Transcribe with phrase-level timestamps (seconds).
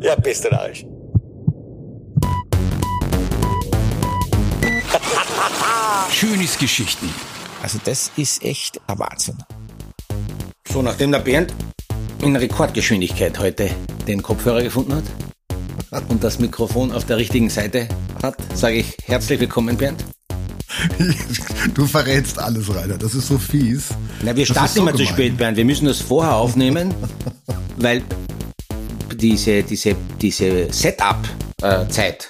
[0.00, 0.84] Ja, bist du Arsch.
[6.10, 7.08] Schönes Geschichten.
[7.62, 9.38] Also das ist echt ein Wahnsinn.
[10.70, 11.54] So, nachdem der Bernd
[12.22, 13.70] in Rekordgeschwindigkeit heute
[14.06, 15.04] den Kopfhörer gefunden hat
[16.08, 17.88] und das Mikrofon auf der richtigen Seite
[18.22, 20.04] hat, sage ich herzlich willkommen, Bernd.
[21.74, 22.96] Du verrätst alles, Rainer.
[22.98, 23.88] Das ist so fies.
[24.22, 25.56] Na, wir starten so immer zu spät, Bernd.
[25.56, 26.94] Wir müssen das vorher aufnehmen,
[27.76, 28.02] weil
[29.16, 32.28] diese, diese, diese Setup-Zeit,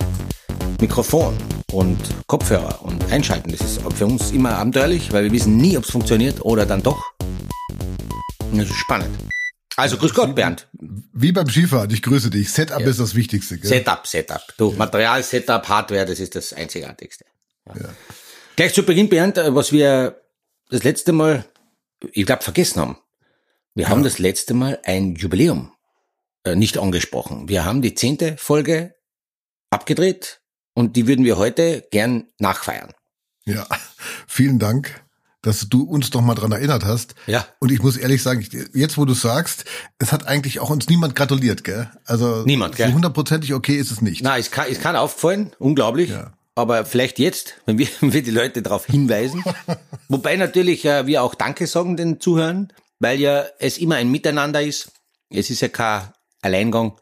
[0.81, 1.37] Mikrofon
[1.73, 5.85] und Kopfhörer und Einschalten, das ist für uns immer abenteuerlich, weil wir wissen nie, ob
[5.85, 7.03] es funktioniert oder dann doch.
[8.53, 9.11] Und Das ist spannend.
[9.77, 10.69] Also, grüß Gott, Bernd.
[10.73, 11.91] Wie beim Skifahren.
[11.91, 12.51] Ich grüße dich.
[12.51, 13.59] Setup ist das Wichtigste.
[13.59, 13.69] Gell?
[13.69, 14.41] Setup, Setup.
[14.57, 17.27] Du, Material, Setup, Hardware, das ist das Einzigartigste.
[17.67, 17.91] Ja.
[18.55, 20.23] Gleich zu Beginn, Bernd, äh, was wir
[20.71, 21.45] das letzte Mal,
[22.13, 22.99] ich glaube, vergessen haben.
[23.75, 25.76] Wir haben das letzte Mal ein Jubiläum äh,
[26.55, 27.49] nicht angesprochen.
[27.49, 28.95] Wir haben die zehnte Folge
[29.71, 30.41] abgedreht
[30.75, 32.93] und die würden wir heute gern nachfeiern.
[33.45, 33.67] Ja.
[34.27, 35.03] Vielen Dank,
[35.43, 37.15] dass du uns doch mal dran erinnert hast.
[37.27, 37.47] Ja.
[37.61, 39.65] Und ich muss ehrlich sagen, jetzt wo du sagst,
[39.99, 41.91] es hat eigentlich auch uns niemand gratuliert, gell?
[42.05, 42.89] Also Niemand, gell?
[42.89, 44.23] so hundertprozentig okay ist es nicht.
[44.23, 46.11] Na, es kann, es kann aufgefallen, unglaublich.
[46.11, 46.33] Ja.
[46.57, 49.45] Aber vielleicht jetzt, wenn wir, wenn wir die Leute darauf hinweisen.
[50.09, 54.63] Wobei natürlich äh, wir auch Danke sagen den Zuhörern, weil ja es immer ein Miteinander
[54.63, 54.91] ist.
[55.31, 56.09] Es ist ja kein
[56.47, 56.99] Alleingang.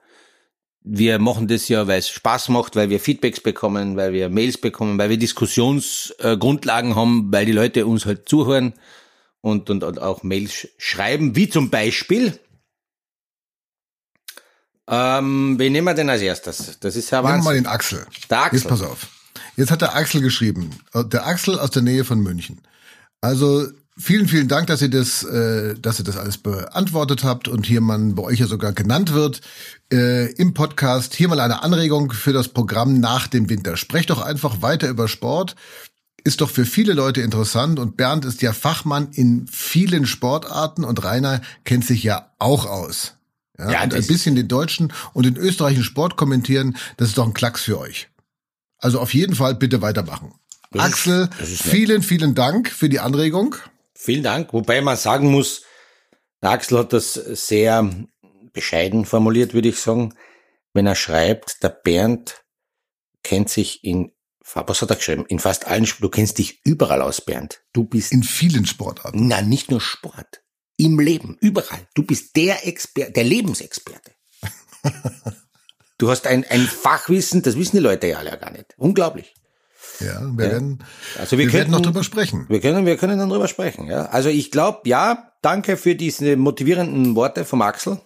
[0.86, 4.58] Wir machen das ja, weil es Spaß macht, weil wir Feedbacks bekommen, weil wir Mails
[4.58, 8.74] bekommen, weil wir Diskussionsgrundlagen haben, weil die Leute uns halt zuhören
[9.40, 12.38] und, und, und auch Mails sch- schreiben, wie zum Beispiel.
[14.86, 16.78] Ähm, wen nehmen wir denn als erstes?
[16.80, 17.62] Das ist ja Nehmen wir mal Wahnsinn.
[17.64, 18.06] den Axel.
[18.28, 18.58] Der Axel.
[18.58, 19.06] Jetzt pass auf.
[19.56, 20.70] Jetzt hat der Axel geschrieben.
[20.92, 22.60] Äh, Der Axel aus der Nähe von München.
[23.22, 27.66] Also vielen, vielen Dank, dass ihr das, äh, dass ihr das alles beantwortet habt und
[27.66, 29.40] hier man bei euch ja sogar genannt wird
[29.92, 31.14] äh, im Podcast.
[31.14, 33.76] Hier mal eine Anregung für das Programm nach dem Winter.
[33.76, 35.56] Sprecht doch einfach weiter über Sport.
[36.24, 41.04] Ist doch für viele Leute interessant und Bernd ist ja Fachmann in vielen Sportarten und
[41.04, 43.14] Rainer kennt sich ja auch aus.
[43.58, 47.26] Ja, Ja, und ein bisschen den deutschen und den österreichischen Sport kommentieren, das ist doch
[47.26, 48.08] ein Klacks für euch.
[48.78, 50.32] Also auf jeden Fall bitte weitermachen.
[50.72, 51.74] Das ist- Axel, ist nett.
[51.74, 53.54] vielen, vielen Dank für die Anregung.
[53.96, 54.52] Vielen Dank.
[54.52, 55.62] Wobei man sagen muss,
[56.42, 57.90] der Axel hat das sehr
[58.52, 60.14] bescheiden formuliert, würde ich sagen,
[60.72, 62.44] wenn er schreibt, der Bernd
[63.22, 64.12] kennt sich in,
[64.52, 65.24] was hat er geschrieben?
[65.26, 67.62] In fast allen, du kennst dich überall aus, Bernd.
[67.72, 69.26] Du bist, In vielen Sportarten.
[69.26, 70.42] na, nicht nur Sport.
[70.76, 71.88] Im Leben, überall.
[71.94, 74.12] Du bist der Experte, der Lebensexperte.
[75.96, 78.74] Du hast ein, ein Fachwissen, das wissen die Leute ja alle gar nicht.
[78.76, 79.32] Unglaublich.
[80.00, 80.84] Ja, wir werden,
[81.18, 82.46] Also wir, wir werden noch könnten- drüber sprechen.
[82.48, 84.06] Wir können, wir können dann drüber sprechen, ja.
[84.06, 88.00] Also ich glaube, ja, danke für diese motivierenden Worte vom Axel.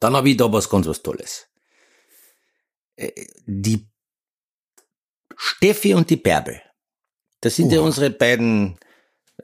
[0.00, 1.46] Dann habe ich da was ganz was Tolles.
[2.96, 3.12] Äh,
[3.46, 3.86] Die
[5.36, 6.60] Steffi und die Bärbel.
[7.40, 7.86] Das sind ja Oha.
[7.86, 8.78] unsere beiden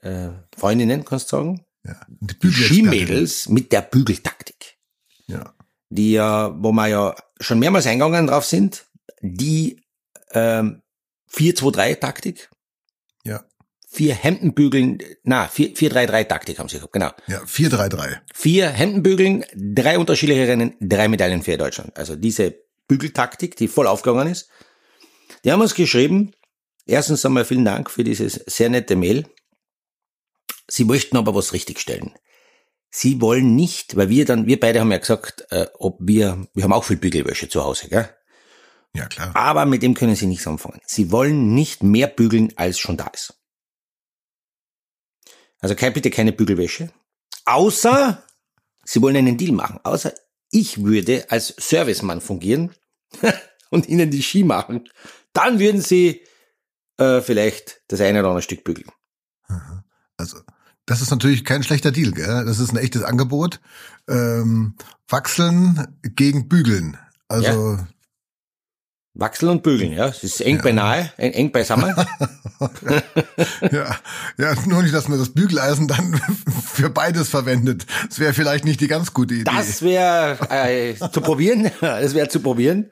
[0.03, 1.65] äh, Freundinnen, kannst du sagen.
[1.85, 2.01] Ja.
[2.09, 2.51] Die Die.
[2.53, 4.79] Skimädels mit der Bügeltaktik.
[5.27, 5.55] Ja.
[5.91, 8.87] Die ja, wo wir ja schon mehrmals eingegangen drauf sind,
[9.21, 9.83] die
[10.33, 10.82] ähm,
[11.35, 12.51] 4-2-3-Taktik.
[13.25, 13.45] Ja.
[13.89, 17.11] vier Hemdenbügeln, na, vier, vier drei drei Taktik haben sie gehabt, genau.
[17.27, 18.21] Ja, 4-3-3.
[18.35, 21.97] Vier Hemdenbügeln, drei unterschiedliche Rennen, drei Medaillen für Deutschland.
[21.97, 22.55] Also diese
[22.89, 24.49] Bügeltaktik, die voll aufgegangen ist.
[25.45, 26.33] Die haben uns geschrieben,
[26.87, 29.27] erstens einmal vielen Dank für dieses sehr nette Mail.
[30.69, 32.13] Sie möchten aber was richtigstellen.
[32.91, 36.65] Sie wollen nicht, weil wir dann, wir beide haben ja gesagt, äh, ob wir, wir
[36.65, 38.09] haben auch viel Bügelwäsche zu Hause, gell?
[38.95, 39.35] Ja, klar.
[39.35, 40.81] Aber mit dem können Sie nichts anfangen.
[40.87, 43.35] Sie wollen nicht mehr bügeln, als schon da ist.
[45.61, 46.91] Also kein, bitte keine Bügelwäsche.
[47.45, 48.23] Außer,
[48.85, 49.81] Sie wollen einen Deal machen.
[49.85, 50.13] Außer,
[50.51, 52.75] ich würde als Servicemann fungieren
[53.71, 54.89] und Ihnen die Ski machen.
[55.33, 56.23] Dann würden Sie
[56.99, 58.91] äh, vielleicht das eine oder andere Stück bügeln.
[60.17, 60.39] Also,
[60.85, 62.45] das ist natürlich kein schlechter Deal, gell?
[62.45, 63.61] Das ist ein echtes Angebot.
[64.09, 64.77] Ähm,
[65.09, 66.99] Wachseln gegen Bügeln.
[67.29, 67.79] Also,
[69.15, 70.09] Wachseln und bügeln, ja.
[70.09, 71.95] Es ist eng beinahe, eng, eng beisammen.
[73.71, 73.99] ja.
[74.39, 76.19] ja, nur nicht, dass man das Bügeleisen dann
[76.65, 77.87] für beides verwendet.
[78.09, 79.45] Das wäre vielleicht nicht die ganz gute Idee.
[79.45, 81.71] Das wäre äh, zu probieren.
[81.81, 82.91] Das wäre zu probieren.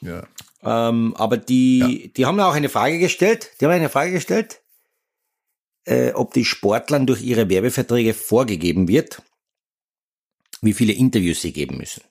[0.00, 0.22] ja.
[0.64, 3.50] Ähm, aber die, die haben auch eine Frage gestellt.
[3.60, 4.62] Die haben eine Frage gestellt,
[5.84, 9.22] äh, ob die Sportlern durch ihre Werbeverträge vorgegeben wird,
[10.60, 12.02] wie viele Interviews sie geben müssen.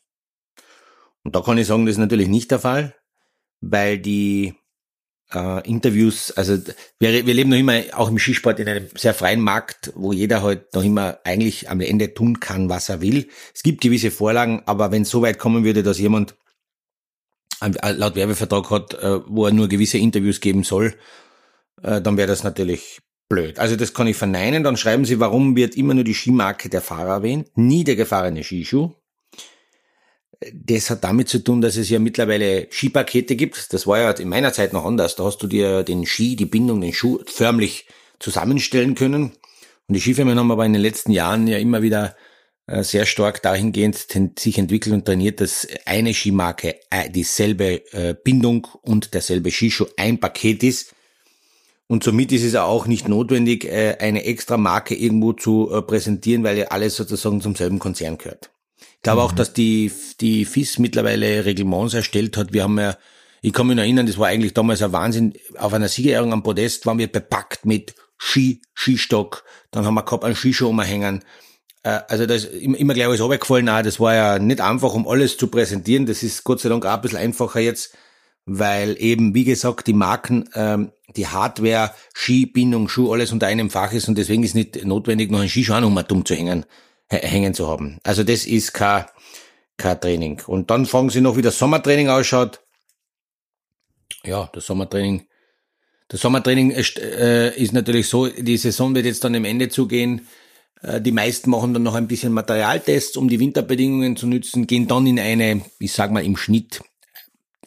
[1.24, 2.94] Und da kann ich sagen, das ist natürlich nicht der Fall,
[3.62, 4.56] weil die
[5.34, 6.32] äh, Interviews.
[6.32, 6.58] Also
[7.00, 10.44] wir, wir leben noch immer auch im Skisport in einem sehr freien Markt, wo jeder
[10.44, 13.30] halt noch immer eigentlich am Ende tun kann, was er will.
[13.54, 16.36] Es gibt gewisse Vorlagen, aber wenn es so weit kommen würde, dass jemand
[17.62, 20.96] laut Werbevertrag hat, äh, wo er nur gewisse Interviews geben soll,
[21.84, 23.00] äh, dann wäre das natürlich
[23.30, 23.60] blöd.
[23.60, 24.64] Also das kann ich verneinen.
[24.64, 28.44] Dann schreiben Sie, warum wird immer nur die Skimarke der Fahrer erwähnt, nie der gefahrene
[28.44, 28.94] Skischuh.
[30.54, 33.74] Das hat damit zu tun, dass es ja mittlerweile Skipakete gibt.
[33.74, 35.16] Das war ja in meiner Zeit noch anders.
[35.16, 37.86] Da hast du dir den Ski, die Bindung, den Schuh förmlich
[38.20, 39.34] zusammenstellen können.
[39.88, 42.16] Und die Skifirmen haben aber in den letzten Jahren ja immer wieder
[42.72, 44.08] äh, sehr stark dahingehend
[44.40, 50.20] sich entwickelt und trainiert, dass eine Skimarke äh, dieselbe äh, Bindung und derselbe Skischuh ein
[50.20, 50.94] Paket ist.
[51.88, 56.68] Und somit ist es auch nicht notwendig, eine extra Marke irgendwo zu präsentieren, weil ja
[56.68, 58.50] alles sozusagen zum selben Konzern gehört.
[59.02, 59.28] Ich glaube mhm.
[59.28, 62.54] auch, dass die, die FIS mittlerweile Reglements erstellt hat.
[62.54, 62.96] Wir haben ja,
[63.42, 65.34] ich kann mich noch erinnern, das war eigentlich damals ein Wahnsinn.
[65.58, 69.44] Auf einer Siegerehrung am Podest waren wir bepackt mit Ski, Skistock.
[69.72, 71.24] Dann haben wir gehabt einen Skischuh umhängen.
[71.82, 73.70] Äh, also da ist immer gleich alles runtergefallen.
[73.70, 76.06] Auch das war ja nicht einfach, um alles zu präsentieren.
[76.06, 77.98] Das ist Gott sei Dank auch ein bisschen einfacher jetzt,
[78.46, 83.72] weil eben, wie gesagt, die Marken, ähm, die Hardware, Ski, Bindung, Schuh, alles unter einem
[83.72, 86.66] Fach ist und deswegen ist nicht notwendig, noch einen Skischuh nochmal dumm zu hängen,
[87.12, 88.00] hängen zu haben.
[88.04, 89.06] Also das ist kein,
[89.78, 90.42] kein Training.
[90.48, 92.62] Und dann fragen sie noch, wie das Sommertraining ausschaut.
[94.24, 95.28] Ja, das Sommertraining,
[96.08, 100.28] das Sommertraining ist, äh, ist natürlich so, die Saison wird jetzt dann am Ende zugehen.
[100.82, 104.88] Äh, die meisten machen dann noch ein bisschen Materialtests, um die Winterbedingungen zu nützen, gehen
[104.88, 106.82] dann in eine, ich sag mal im Schnitt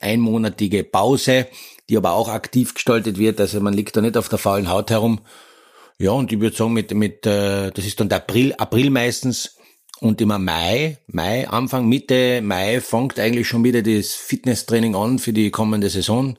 [0.01, 1.49] einmonatige Pause,
[1.89, 3.41] die aber auch aktiv gestaltet wird.
[3.41, 5.21] Also man liegt da nicht auf der faulen Haut herum.
[5.99, 9.57] Ja, und ich würde sagen, mit, mit äh, das ist dann der April, April meistens
[10.01, 15.33] und immer Mai, Mai, Anfang, Mitte Mai fängt eigentlich schon wieder das Fitnesstraining an für
[15.33, 16.37] die kommende Saison.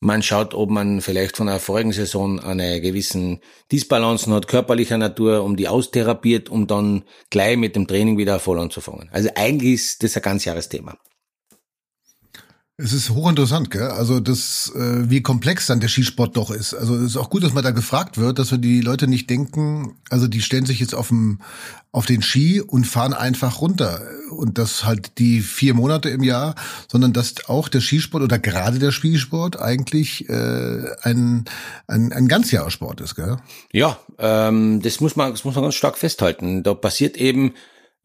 [0.00, 3.40] Man schaut, ob man vielleicht von der vorigen Saison eine gewissen
[3.72, 8.60] Disbalancen hat, körperlicher Natur, um die austherapiert, um dann gleich mit dem Training wieder voll
[8.60, 9.08] anzufangen.
[9.12, 10.96] Also eigentlich ist das ein ganz Jahresthema.
[12.80, 13.88] Es ist hochinteressant, gell?
[13.88, 16.74] Also das, äh, wie komplex dann der Skisport doch ist.
[16.74, 19.28] Also es ist auch gut, dass man da gefragt wird, dass wir die Leute nicht
[19.28, 21.40] denken, also die stellen sich jetzt auf, dem,
[21.90, 24.00] auf den Ski und fahren einfach runter.
[24.30, 26.54] Und das halt die vier Monate im Jahr,
[26.86, 31.46] sondern dass auch der Skisport oder gerade der Skisport eigentlich äh, ein,
[31.88, 33.38] ein, ein Ganzjahressport ist, gell?
[33.72, 36.62] Ja, ähm, das muss man, das muss man ganz stark festhalten.
[36.62, 37.54] Da passiert eben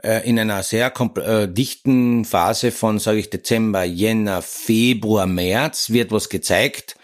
[0.04, 6.12] äh, in einer sehr äh, dichten Phase von, sage ich, Dezember, Jänner, Februar, März wird
[6.12, 6.96] was gezeigt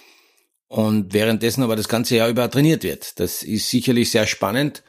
[0.67, 3.19] und währenddessen aber das ganze Jahr über trainiert wird.
[3.19, 4.83] Das ist sicherlich sehr spannend.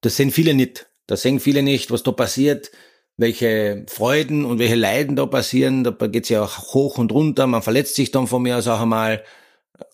[0.00, 0.86] Das sehen viele nicht.
[1.06, 2.70] Das sehen viele nicht, was da passiert,
[3.16, 5.82] welche Freuden und welche Leiden da passieren.
[5.82, 7.46] Da geht's ja auch hoch und runter.
[7.46, 9.24] Man verletzt sich dann von mir aus auch einmal.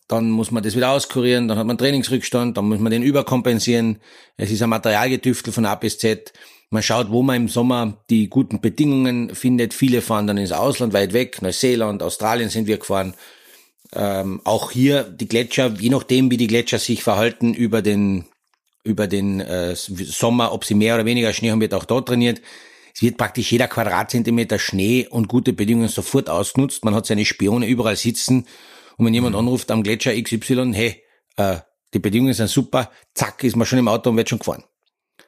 [0.08, 4.00] Dann muss man das wieder auskurieren, dann hat man Trainingsrückstand, dann muss man den überkompensieren.
[4.36, 6.32] Es ist ein Materialgetüftel von A bis Z.
[6.72, 9.74] Man schaut, wo man im Sommer die guten Bedingungen findet.
[9.74, 11.42] Viele fahren dann ins Ausland, weit weg.
[11.42, 13.12] Neuseeland, Australien sind wir gefahren.
[13.92, 18.24] Ähm, auch hier die Gletscher, je nachdem, wie die Gletscher sich verhalten über den,
[18.84, 22.40] über den äh, Sommer, ob sie mehr oder weniger Schnee haben, wird auch dort trainiert.
[22.94, 26.86] Es wird praktisch jeder Quadratzentimeter Schnee und gute Bedingungen sofort ausgenutzt.
[26.86, 28.46] Man hat seine Spione überall sitzen.
[28.96, 31.02] Und wenn jemand anruft am Gletscher XY, hey,
[31.36, 31.58] äh,
[31.92, 34.64] die Bedingungen sind super, zack, ist man schon im Auto und wird schon gefahren.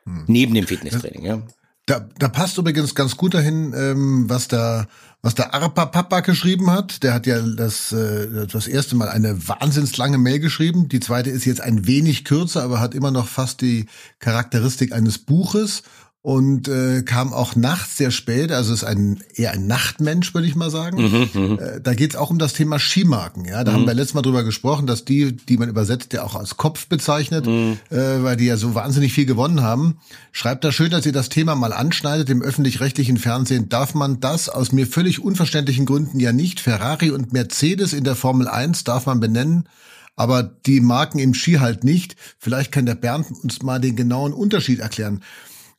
[0.04, 0.24] Hm.
[0.26, 1.42] Neben dem Fitnesstraining, ja.
[1.86, 4.86] Da, da passt übrigens ganz gut dahin, ähm, was da
[5.20, 7.02] was der Arpa Papa geschrieben hat.
[7.02, 10.88] Der hat ja das äh, das erste Mal eine wahnsinnslange Mail geschrieben.
[10.88, 13.86] Die zweite ist jetzt ein wenig kürzer, aber hat immer noch fast die
[14.18, 15.82] Charakteristik eines Buches
[16.24, 20.56] und äh, kam auch nachts sehr spät, also ist ein eher ein Nachtmensch, würde ich
[20.56, 21.02] mal sagen.
[21.02, 21.58] Mhm, mhm.
[21.58, 23.44] äh, da geht's auch um das Thema Skimarken.
[23.44, 23.76] Ja, da mhm.
[23.76, 26.86] haben wir letztes Mal drüber gesprochen, dass die, die man übersetzt, ja auch als Kopf
[26.86, 27.76] bezeichnet, mhm.
[27.90, 29.98] äh, weil die ja so wahnsinnig viel gewonnen haben.
[30.32, 32.30] Schreibt da schön, dass ihr das Thema mal anschneidet.
[32.30, 36.58] Im öffentlich-rechtlichen Fernsehen darf man das aus mir völlig unverständlichen Gründen ja nicht.
[36.58, 39.68] Ferrari und Mercedes in der Formel 1 darf man benennen
[40.16, 42.14] aber die Marken im Ski halt nicht.
[42.38, 45.20] Vielleicht kann der Bernd uns mal den genauen Unterschied erklären.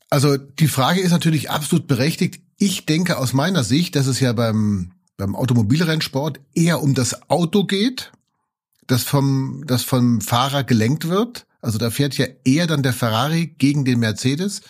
[0.09, 2.41] Also die Frage ist natürlich absolut berechtigt.
[2.57, 7.65] Ich denke aus meiner Sicht, dass es ja beim, beim Automobilrennsport eher um das Auto
[7.65, 8.11] geht,
[8.87, 11.47] das vom, das vom Fahrer gelenkt wird.
[11.61, 14.61] Also da fährt ja eher dann der Ferrari gegen den Mercedes.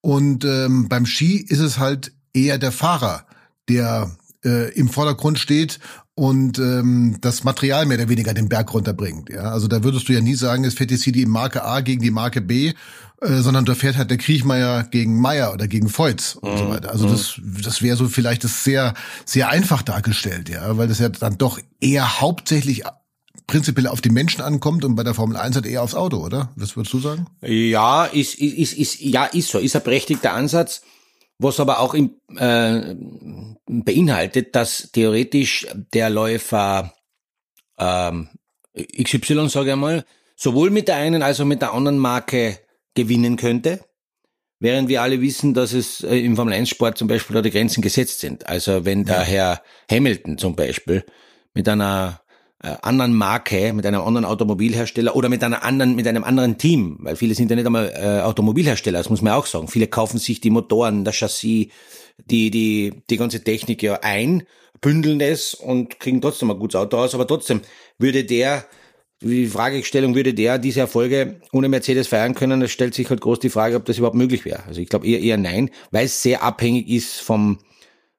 [0.00, 3.26] Und ähm, beim Ski ist es halt eher der Fahrer,
[3.68, 5.80] der äh, im Vordergrund steht
[6.14, 9.28] und ähm, das Material mehr oder weniger den Berg runterbringt.
[9.28, 11.80] Ja, also da würdest du ja nie sagen, es fährt jetzt hier die Marke A
[11.80, 12.72] gegen die Marke B,
[13.20, 16.58] äh, sondern da fährt halt der Kriechmeier gegen Meier oder gegen Feutz und mhm.
[16.58, 16.90] so weiter.
[16.90, 17.10] Also mhm.
[17.10, 21.36] das, das wäre so vielleicht das sehr, sehr einfach dargestellt, ja, weil das ja dann
[21.36, 22.84] doch eher hauptsächlich
[23.46, 26.50] prinzipiell auf die Menschen ankommt und bei der Formel 1 halt eher aufs Auto, oder?
[26.56, 27.26] Was würdest du sagen?
[27.42, 30.82] Ja, ist, ist, ist, ja, ist so, ist ein berechtigter Ansatz,
[31.38, 32.94] was aber auch im, äh,
[33.66, 36.94] beinhaltet, dass theoretisch der Läufer
[37.78, 38.28] ähm,
[38.74, 40.04] XY, sage ich einmal,
[40.36, 42.58] sowohl mit der einen als auch mit der anderen Marke
[42.94, 43.80] gewinnen könnte.
[44.58, 48.20] Während wir alle wissen, dass es äh, im Formel-1-Sport zum Beispiel da die Grenzen gesetzt
[48.20, 48.46] sind.
[48.46, 51.04] Also wenn der Herr Hamilton zum Beispiel
[51.52, 52.22] mit einer
[52.82, 57.16] anderen Marke, mit einem anderen Automobilhersteller oder mit einer anderen, mit einem anderen Team, weil
[57.16, 59.68] viele sind ja nicht einmal äh, Automobilhersteller, das muss man auch sagen.
[59.68, 61.68] Viele kaufen sich die Motoren, das Chassis,
[62.24, 64.44] die, die, die ganze Technik ja ein,
[64.80, 67.60] bündeln es und kriegen trotzdem ein gutes Auto aus, aber trotzdem
[67.98, 68.64] würde der
[69.22, 73.38] die Fragestellung, würde der diese Erfolge ohne Mercedes feiern können, da stellt sich halt groß
[73.38, 74.64] die Frage, ob das überhaupt möglich wäre.
[74.66, 77.58] Also ich glaube eher, eher nein, weil es sehr abhängig ist vom,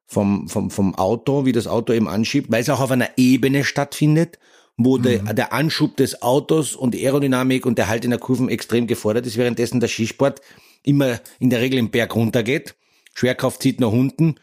[0.07, 3.63] vom, vom, vom Auto, wie das Auto eben anschiebt, weil es auch auf einer Ebene
[3.63, 4.39] stattfindet,
[4.77, 5.03] wo mhm.
[5.03, 8.87] der, der Anschub des Autos und die Aerodynamik und der Halt in der Kurven extrem
[8.87, 10.41] gefordert ist, währenddessen der Skisport
[10.83, 12.75] immer in der Regel im Berg runtergeht.
[13.13, 14.35] Schwerkraft zieht nach unten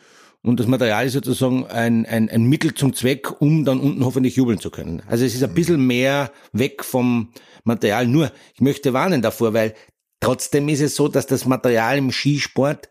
[0.42, 4.36] und das Material ist sozusagen ein, ein, ein Mittel zum Zweck, um dann unten hoffentlich
[4.36, 5.02] jubeln zu können.
[5.06, 7.30] Also es ist ein bisschen mehr weg vom
[7.62, 8.06] Material.
[8.06, 9.74] Nur, ich möchte warnen davor, weil
[10.20, 12.90] trotzdem ist es so, dass das Material im Skisport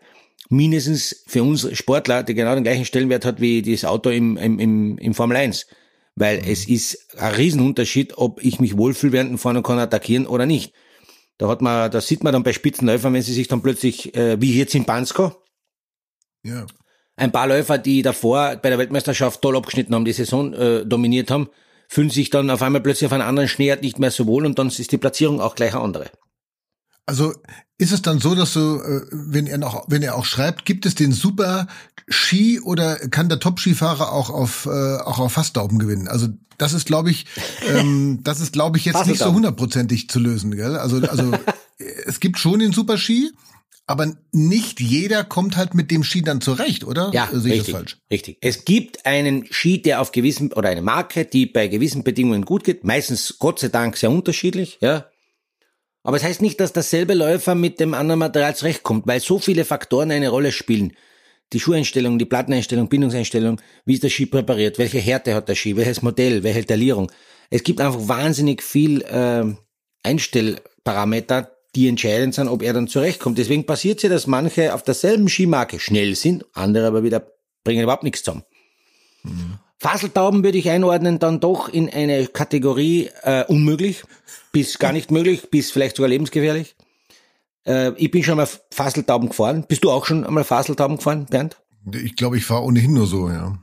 [0.50, 4.58] mindestens für uns Sportler, die genau den gleichen Stellenwert hat wie das Auto im, im,
[4.58, 5.66] im, im Formel 1.
[6.16, 6.48] Weil mhm.
[6.48, 10.46] es ist ein Riesenunterschied, ob ich mich wohlfühle während dem Fahren und kann attackieren oder
[10.46, 10.72] nicht.
[11.38, 14.40] Da hat man, da sieht man dann bei Spitzenläufern, wenn sie sich dann plötzlich, äh,
[14.40, 15.32] wie jetzt in Bansko,
[16.44, 16.66] ja
[17.16, 21.30] ein paar Läufer, die davor bei der Weltmeisterschaft toll abgeschnitten haben, die Saison äh, dominiert
[21.30, 21.48] haben,
[21.88, 24.58] fühlen sich dann auf einmal plötzlich auf einen anderen Schnee nicht mehr so wohl und
[24.58, 26.10] dann ist die Platzierung auch gleich eine andere.
[27.06, 27.34] Also
[27.76, 30.86] ist es dann so, dass du, äh, wenn er noch, wenn er auch schreibt, gibt
[30.86, 31.66] es den super
[32.08, 36.08] Ski oder kann der Top-Skifahrer auch auf äh, auch auf Fassdauben gewinnen?
[36.08, 37.26] Also das ist, glaube ich,
[37.68, 40.76] ähm, das ist, glaube ich, jetzt nicht so hundertprozentig zu lösen, gell?
[40.76, 41.32] Also also
[42.06, 43.32] es gibt schon den Super Ski,
[43.86, 47.10] aber nicht jeder kommt halt mit dem Ski dann zurecht, oder?
[47.12, 47.98] Ja, Sehe richtig, das falsch?
[48.10, 48.38] richtig.
[48.40, 52.64] Es gibt einen Ski, der auf gewissen, oder eine Marke, die bei gewissen Bedingungen gut
[52.64, 55.06] geht, meistens Gott sei Dank sehr unterschiedlich, ja.
[56.04, 59.38] Aber es das heißt nicht, dass derselbe Läufer mit dem anderen Material zurechtkommt, weil so
[59.38, 60.92] viele Faktoren eine Rolle spielen.
[61.54, 65.76] Die Schuheinstellung, die Platteneinstellung, Bindungseinstellung, wie ist der Ski präpariert, welche Härte hat der Ski,
[65.76, 67.10] welches Modell, welche Talierung.
[67.48, 69.44] Es gibt einfach wahnsinnig viel äh,
[70.02, 73.38] Einstellparameter, die entscheidend sind, ob er dann zurechtkommt.
[73.38, 77.26] Deswegen passiert es ja, dass manche auf derselben Skimarke schnell sind, andere aber wieder
[77.64, 78.44] bringen überhaupt nichts zusammen.
[79.22, 79.58] Mhm.
[79.78, 84.04] Faseltauben würde ich einordnen dann doch in eine Kategorie äh, unmöglich,
[84.54, 86.76] bis gar nicht möglich, bis vielleicht sogar lebensgefährlich.
[87.66, 89.64] Äh, ich bin schon mal Faseltauben gefahren.
[89.68, 91.60] Bist du auch schon einmal Faseltauben gefahren, Bernd?
[91.92, 93.58] Ich glaube, ich fahre ohnehin nur so, ja.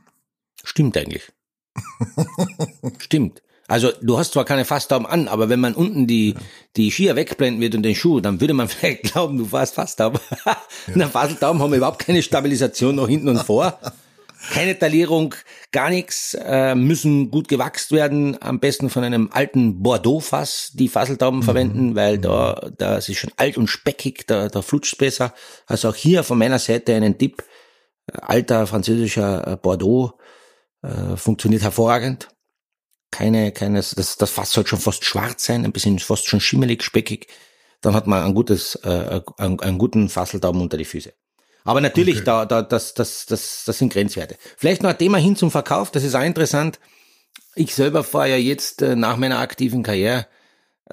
[0.64, 1.32] Stimmt eigentlich.
[3.00, 3.42] Stimmt.
[3.70, 6.36] Also du hast zwar keine Fasstauben an, aber wenn man unten die,
[6.76, 10.20] die Skier wegblenden wird und den Schuh, dann würde man vielleicht glauben, du fährst Fasstauben.
[10.46, 10.58] ja.
[10.94, 13.80] Na, Faseltauben haben überhaupt keine Stabilisation nach hinten und vor.
[14.50, 15.36] Keine Talierung,
[15.72, 21.40] gar nichts, äh, müssen gut gewachst werden, am besten von einem alten Bordeaux-Fass die Fasseltauben
[21.40, 21.44] mhm.
[21.44, 25.34] verwenden, weil da, da ist es schon alt und speckig, da, da flutscht besser.
[25.68, 27.44] Also auch hier von meiner Seite einen Tipp,
[28.12, 30.14] alter französischer äh, Bordeaux,
[30.82, 32.30] äh, funktioniert hervorragend
[33.12, 36.82] keine, keine, das, das Fass soll schon fast schwarz sein, ein bisschen fast schon schimmelig,
[36.82, 37.28] speckig.
[37.82, 41.14] Dann hat man ein gutes, äh, einen, einen guten Fasseltauben unter die Füße.
[41.64, 42.26] Aber natürlich, okay.
[42.26, 44.36] da, da, das, das, das, das sind Grenzwerte.
[44.58, 46.80] Vielleicht noch ein Thema hin zum Verkauf, das ist auch interessant.
[47.56, 50.26] Ich selber fahre ja jetzt äh, nach meiner aktiven Karriere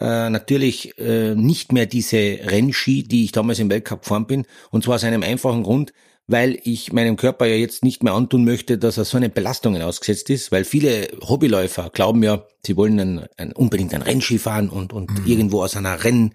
[0.00, 4.46] äh, natürlich äh, nicht mehr diese Rennski, die ich damals im Weltcup gefahren bin.
[4.70, 5.92] Und zwar aus einem einfachen Grund,
[6.28, 9.82] weil ich meinem Körper ja jetzt nicht mehr antun möchte, dass er so eine Belastungen
[9.82, 14.68] ausgesetzt ist, weil viele Hobbyläufer glauben ja, sie wollen ein, ein, unbedingt ein Rennski fahren
[14.68, 15.26] und, und mhm.
[15.26, 16.34] irgendwo aus einer Renn,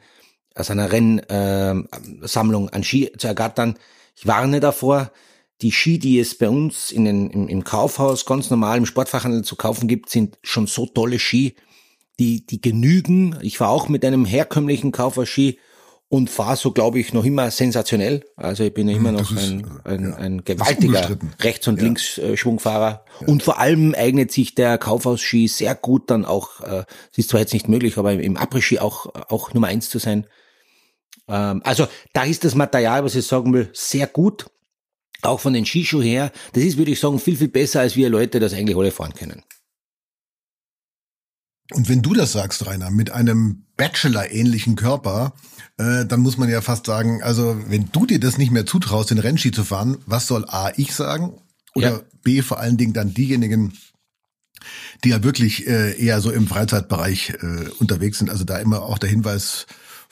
[0.55, 3.75] aus einer Rennsammlung äh, an Ski zu ergattern.
[4.15, 5.11] Ich warne davor,
[5.61, 9.43] die Ski, die es bei uns in den, im, im Kaufhaus ganz normal im Sportfachhandel
[9.43, 11.55] zu kaufen gibt, sind schon so tolle Ski,
[12.19, 13.37] die, die genügen.
[13.41, 15.57] Ich war auch mit einem herkömmlichen Kaufhaus-Ski
[16.09, 18.23] und fahre so, glaube ich, noch immer sensationell.
[18.35, 21.77] Also ich bin ja immer hm, noch ist, ein, ein, ja, ein gewaltiger Rechts- und
[21.77, 21.85] ja.
[21.85, 23.05] Links-Schwungfahrer.
[23.21, 23.27] Ja.
[23.27, 27.39] Und vor allem eignet sich der Kaufhaus-Ski sehr gut dann auch, äh, es ist zwar
[27.39, 30.27] jetzt nicht möglich, aber im Après-Ski auch, auch Nummer eins zu sein.
[31.27, 34.47] Ähm, also da ist das Material, was ich sagen will, sehr gut.
[35.21, 36.31] Auch von den Skischuh her.
[36.51, 39.13] Das ist, würde ich sagen, viel, viel besser, als wir Leute das eigentlich alle fahren
[39.13, 39.43] können.
[41.71, 45.33] Und wenn du das sagst, Rainer, mit einem Bachelor-ähnlichen Körper,
[45.77, 49.11] äh, dann muss man ja fast sagen, also wenn du dir das nicht mehr zutraust,
[49.11, 51.41] den Rennski zu fahren, was soll A, ich sagen?
[51.73, 52.01] Oder ja.
[52.21, 53.73] B, vor allen Dingen dann diejenigen,
[55.03, 58.29] die ja wirklich äh, eher so im Freizeitbereich äh, unterwegs sind.
[58.29, 59.65] Also da immer auch der Hinweis,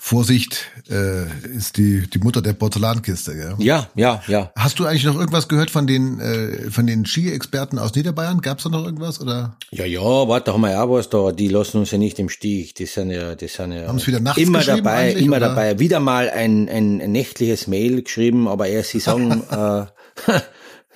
[0.04, 3.34] Vorsicht äh, ist die, die Mutter der Porzellankiste.
[3.34, 3.56] Ja?
[3.60, 4.52] Ja, ja, ja.
[4.58, 8.42] Hast du eigentlich noch irgendwas gehört von den, äh, von den Ski-Experten aus Niederbayern?
[8.42, 9.22] Gab es da noch irgendwas?
[9.22, 9.58] Oder?
[9.70, 11.32] Ja, ja, warte, haben wir ja auch was da.
[11.32, 12.74] Die lassen uns ja nicht im Stich.
[12.74, 15.50] Die sind ja, die sind ja Haben's wieder nachts immer dabei, immer oder?
[15.50, 15.78] dabei.
[15.78, 19.86] Wieder mal ein, ein, nächtliches Mail geschrieben, aber er, sie sagen, äh,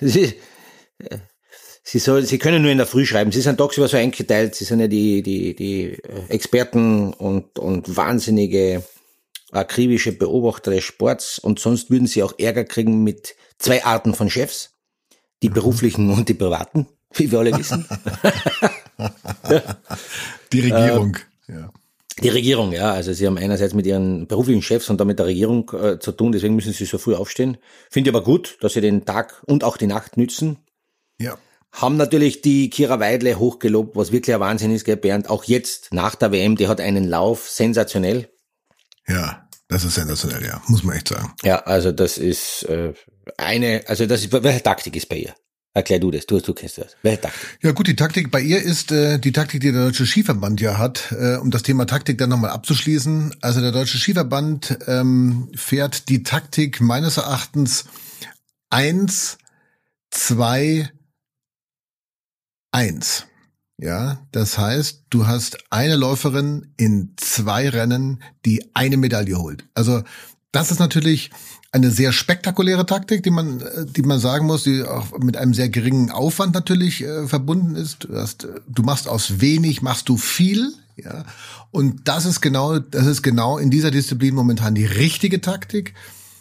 [0.00, 0.34] sie,
[1.84, 3.30] sie soll, sie können nur in der Früh schreiben.
[3.30, 4.56] Sie sind tagsüber so eingeteilt.
[4.56, 5.96] Sie sind ja die, die, die
[6.28, 8.82] Experten und, und wahnsinnige
[9.52, 14.30] akribische Beobachter des Sports und sonst würden sie auch Ärger kriegen mit zwei Arten von
[14.30, 14.72] Chefs,
[15.42, 17.86] die beruflichen und die privaten, wie wir alle wissen.
[20.52, 21.18] Die Regierung.
[21.48, 21.72] Ähm, ja.
[22.22, 25.70] Die Regierung, ja, also sie haben einerseits mit ihren beruflichen Chefs und damit der Regierung
[25.72, 27.58] äh, zu tun, deswegen müssen sie so früh aufstehen.
[27.90, 30.58] Finde ich aber gut, dass sie den Tag und auch die Nacht nützen.
[31.18, 31.36] ja.
[31.72, 35.28] Haben natürlich die Kira Weidle hochgelobt, was wirklich ein Wahnsinn ist, gell, Bernd.
[35.28, 38.30] Auch jetzt nach der WM, die hat einen Lauf, sensationell.
[39.08, 41.32] Ja, das ist sensationell, ja, muss man echt sagen.
[41.42, 42.92] Ja, also das ist äh,
[43.36, 45.34] eine, also das ist, welche Taktik ist bei ihr?
[45.74, 46.96] Erklär du das, du, du kennst das.
[47.02, 47.58] Welche Taktik?
[47.60, 50.78] Ja gut, die Taktik bei ihr ist äh, die Taktik, die der Deutsche Skiverband ja
[50.78, 53.36] hat, äh, um das Thema Taktik dann nochmal abzuschließen.
[53.42, 57.84] Also der Deutsche Skiverband ähm, fährt die Taktik meines Erachtens
[58.70, 59.36] eins,
[60.10, 60.90] zwei,
[62.72, 63.26] eins.
[63.78, 69.66] Ja, das heißt, du hast eine Läuferin in zwei Rennen, die eine Medaille holt.
[69.74, 70.02] Also
[70.50, 71.30] das ist natürlich
[71.72, 75.52] eine sehr spektakuläre Taktik, die man, äh, die man sagen muss, die auch mit einem
[75.52, 78.04] sehr geringen Aufwand natürlich äh, verbunden ist.
[78.04, 81.24] Du, hast, du machst aus wenig, machst du viel, ja.
[81.70, 85.92] Und das ist genau, das ist genau in dieser Disziplin momentan die richtige Taktik.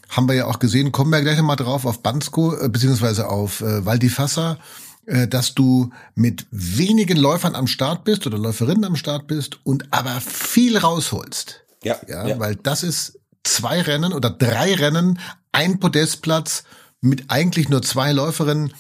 [0.08, 3.60] Haben wir ja auch gesehen, kommen wir gleich nochmal drauf auf Bansko, äh, beziehungsweise auf
[3.60, 4.58] äh, Val di Fassa,
[5.05, 10.19] dass du mit wenigen Läufern am Start bist oder Läuferinnen am Start bist und aber
[10.21, 11.63] viel rausholst.
[11.83, 15.19] Ja, Ja, weil das ist zwei Rennen oder drei Rennen,
[15.51, 16.63] ein Podestplatz
[17.01, 18.74] mit eigentlich nur zwei Läuferinnen.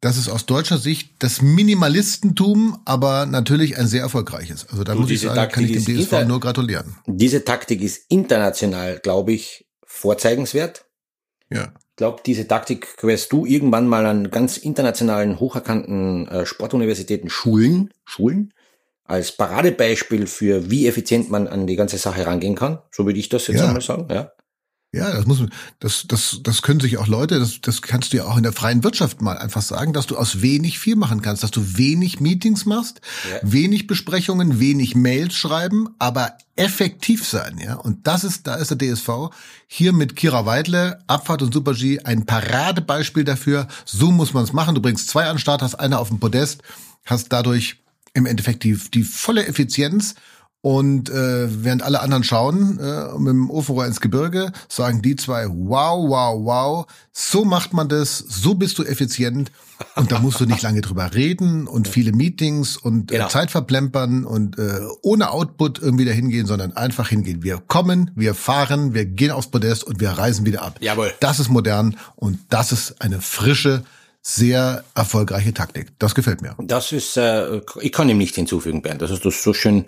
[0.00, 4.66] Das ist aus deutscher Sicht das Minimalistentum, aber natürlich ein sehr erfolgreiches.
[4.68, 6.96] Also da Und muss ich sagen, kann ich Taktik dem DSV nur gratulieren.
[7.06, 10.86] Diese Taktik ist international, glaube ich, vorzeigenswert.
[11.50, 11.72] Ja.
[12.02, 17.94] Ich glaube, diese Taktik wirst du irgendwann mal an ganz internationalen, hocherkannten äh, Sportuniversitäten schulen,
[18.04, 18.52] schulen,
[19.04, 22.80] als Paradebeispiel für, wie effizient man an die ganze Sache rangehen kann.
[22.90, 23.66] So würde ich das jetzt Ja.
[23.68, 24.08] einmal sagen.
[24.10, 24.32] Ja.
[24.94, 25.38] Ja, das muss,
[25.80, 28.52] das, das, das können sich auch Leute, das, das kannst du ja auch in der
[28.52, 32.20] freien Wirtschaft mal einfach sagen, dass du aus wenig viel machen kannst, dass du wenig
[32.20, 33.00] Meetings machst,
[33.30, 33.38] Ja.
[33.42, 37.76] wenig Besprechungen, wenig Mails schreiben, aber effektiv sein, ja.
[37.76, 39.30] Und das ist, da ist der DSV
[39.66, 43.68] hier mit Kira Weidle, Abfahrt und Super G ein Paradebeispiel dafür.
[43.86, 44.74] So muss man es machen.
[44.74, 46.62] Du bringst zwei an den Start, hast einer auf dem Podest,
[47.06, 47.76] hast dadurch
[48.12, 50.16] im Endeffekt die, die volle Effizienz
[50.62, 55.46] und äh, während alle anderen schauen, äh, mit dem Ofenrohr ins Gebirge, sagen die zwei,
[55.48, 59.50] wow, wow, wow, so macht man das, so bist du effizient.
[59.96, 63.26] Und da musst du nicht lange drüber reden und viele Meetings und Genau.
[63.26, 67.42] äh, Zeit verplempern und äh, ohne Output irgendwie dahin gehen, sondern einfach hingehen.
[67.42, 70.76] Wir kommen, wir fahren, wir gehen aufs Podest und wir reisen wieder ab.
[70.80, 71.12] Jawohl.
[71.18, 73.82] Das ist modern und das ist eine frische,
[74.20, 75.88] sehr erfolgreiche Taktik.
[75.98, 76.54] Das gefällt mir.
[76.60, 79.02] Das ist, äh, ich kann ihm nicht hinzufügen, Bernd.
[79.02, 79.84] Das hast du so schön äh,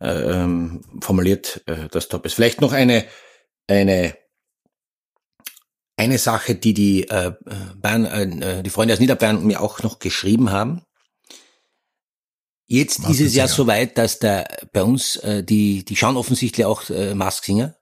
[0.00, 2.34] ähm, formuliert, äh, das top ist.
[2.34, 3.04] Vielleicht noch eine,
[3.66, 4.16] eine,
[5.96, 7.32] eine Sache, die die, äh,
[7.76, 10.82] Bayern, äh, die Freunde aus Niederbayern mir auch noch geschrieben haben.
[12.66, 13.56] Jetzt Mask ist es ja Singer.
[13.56, 17.74] so weit, dass der bei uns äh, die die schauen offensichtlich auch äh, Mask Singer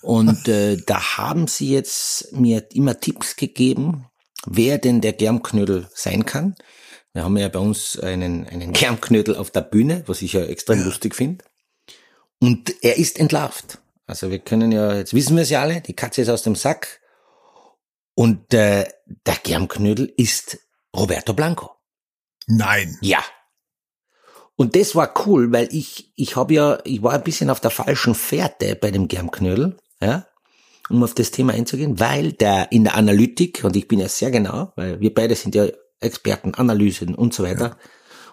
[0.00, 4.06] und äh, da haben sie jetzt mir immer Tipps gegeben,
[4.46, 6.54] wer denn der Germknödel sein kann.
[7.18, 10.84] Wir haben ja bei uns einen einen Germknödel auf der Bühne, was ich ja extrem
[10.84, 11.44] lustig finde.
[12.38, 13.78] Und er ist entlarvt.
[14.06, 16.54] Also wir können ja jetzt wissen wir es ja alle, die Katze ist aus dem
[16.54, 17.00] Sack
[18.14, 18.86] und äh,
[19.26, 20.60] der Germknödel ist
[20.94, 21.72] Roberto Blanco.
[22.46, 22.96] Nein.
[23.00, 23.24] Ja.
[24.54, 27.72] Und das war cool, weil ich, ich habe ja, ich war ein bisschen auf der
[27.72, 30.24] falschen Fährte bei dem Germknödel, ja,
[30.88, 34.30] um auf das Thema einzugehen, weil der in der Analytik, und ich bin ja sehr
[34.30, 35.66] genau, weil wir beide sind ja
[36.00, 37.76] Experten, Analysen und so weiter.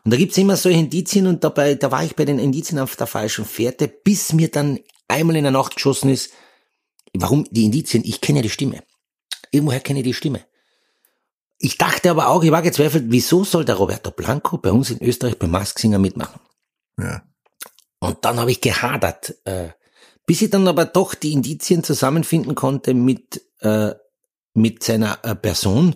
[0.04, 2.96] Und da gibt's immer solche Indizien und dabei, da war ich bei den Indizien auf
[2.96, 6.32] der falschen Fährte, bis mir dann einmal in der Nacht geschossen ist,
[7.14, 8.84] warum die Indizien, ich kenne ja die Stimme.
[9.52, 10.46] Irgendwoher kenne ich die Stimme.
[11.58, 15.02] Ich dachte aber auch, ich war gezweifelt, wieso soll der Roberto Blanco bei uns in
[15.02, 16.40] Österreich beim Mask Singer mitmachen?
[17.00, 17.24] Ja.
[18.00, 19.70] Und dann habe ich gehadert, äh,
[20.26, 23.92] bis ich dann aber doch die Indizien zusammenfinden konnte mit, äh,
[24.54, 25.96] mit seiner äh, Person.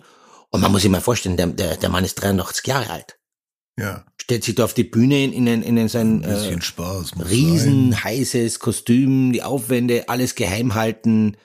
[0.50, 3.16] Und man muss sich mal vorstellen, der, der, der Mann ist 83 Jahre alt.
[3.78, 4.04] Ja.
[4.20, 7.14] stellt sich da auf die Bühne in, in, in sein Ein bisschen äh, Spaß.
[7.14, 7.26] muss sein.
[7.28, 11.36] riesen heißes Kostüm, die Aufwände, alles geheim halten.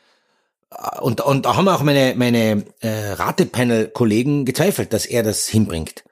[0.99, 6.03] Und, und da haben auch meine, meine äh, Ratepanel-Kollegen gezweifelt, dass er das hinbringt.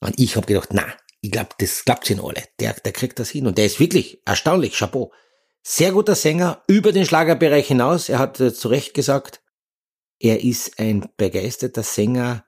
[0.00, 0.84] Und ich habe gedacht, na,
[1.20, 2.42] ich glaube, das klappt in alle.
[2.58, 3.46] Der, der kriegt das hin.
[3.46, 5.12] Und der ist wirklich erstaunlich, Chapeau.
[5.62, 8.08] Sehr guter Sänger, über den Schlagerbereich hinaus.
[8.08, 9.40] Er hat äh, zu Recht gesagt,
[10.20, 12.44] er ist ein begeisterter Sänger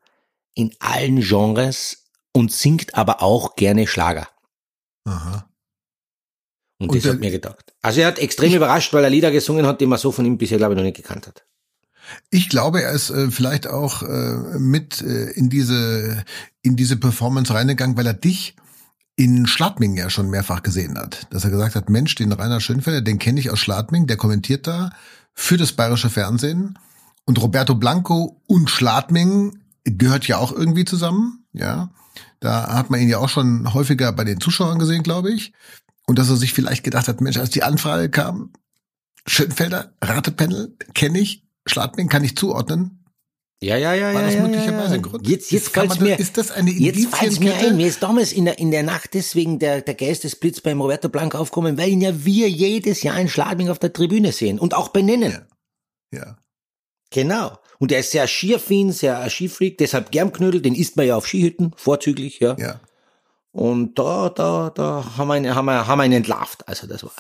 [0.55, 4.29] in allen Genres und singt aber auch gerne Schlager.
[5.05, 5.49] Aha.
[6.79, 7.75] Und, Und das der- hat mir gedacht.
[7.83, 10.39] Also er hat extrem überrascht, weil er Lieder gesungen hat, die man so von ihm
[10.39, 11.45] bisher, glaube ich, noch nicht gekannt hat.
[12.31, 16.25] Ich glaube, er ist äh, vielleicht auch äh, mit äh, in diese
[16.63, 18.57] in diese Performance reingegangen, weil er dich
[19.17, 21.27] in Schladming ja schon mehrfach gesehen hat.
[21.31, 24.67] Dass er gesagt hat, Mensch, den Rainer Schönfelder, den kenne ich aus Schladming, der kommentiert
[24.67, 24.91] da
[25.35, 26.79] für das bayerische Fernsehen.
[27.27, 31.91] Und Roberto Blanco und Schladming gehört ja auch irgendwie zusammen, ja.
[32.41, 35.53] Da hat man ihn ja auch schon häufiger bei den Zuschauern gesehen, glaube ich.
[36.07, 38.53] Und dass er sich vielleicht gedacht hat, Mensch, als die Anfrage kam,
[39.27, 43.01] Schönfelder, Ratepanel, kenne ich, Schladming kann ich zuordnen.
[43.63, 44.27] Ja, ja, ja, War ja.
[44.27, 44.95] das ja, möglicherweise ja.
[44.95, 45.29] ein Grund?
[45.29, 47.77] Jetzt, jetzt man mir, ist das eine jetzt fällt's mir ein.
[47.77, 51.37] Mir ist damals in der, in der Nacht deswegen der, der Geistesblitz beim Roberto Blanco
[51.37, 54.89] aufgekommen, weil ihn ja wir jedes Jahr in Schladming auf der Tribüne sehen und auch
[54.89, 55.43] benennen.
[56.11, 56.39] Ja.
[57.11, 57.59] Genau.
[57.79, 61.73] Und er ist sehr skierfin, sehr Skifreak, deshalb Germknödel, den isst man ja auf Skihütten,
[61.77, 62.57] vorzüglich, ja.
[62.59, 62.81] Ja.
[63.53, 66.69] Und da, da, da haben wir ihn, haben wir, haben wir ihn entlarvt.
[66.69, 67.13] Also das war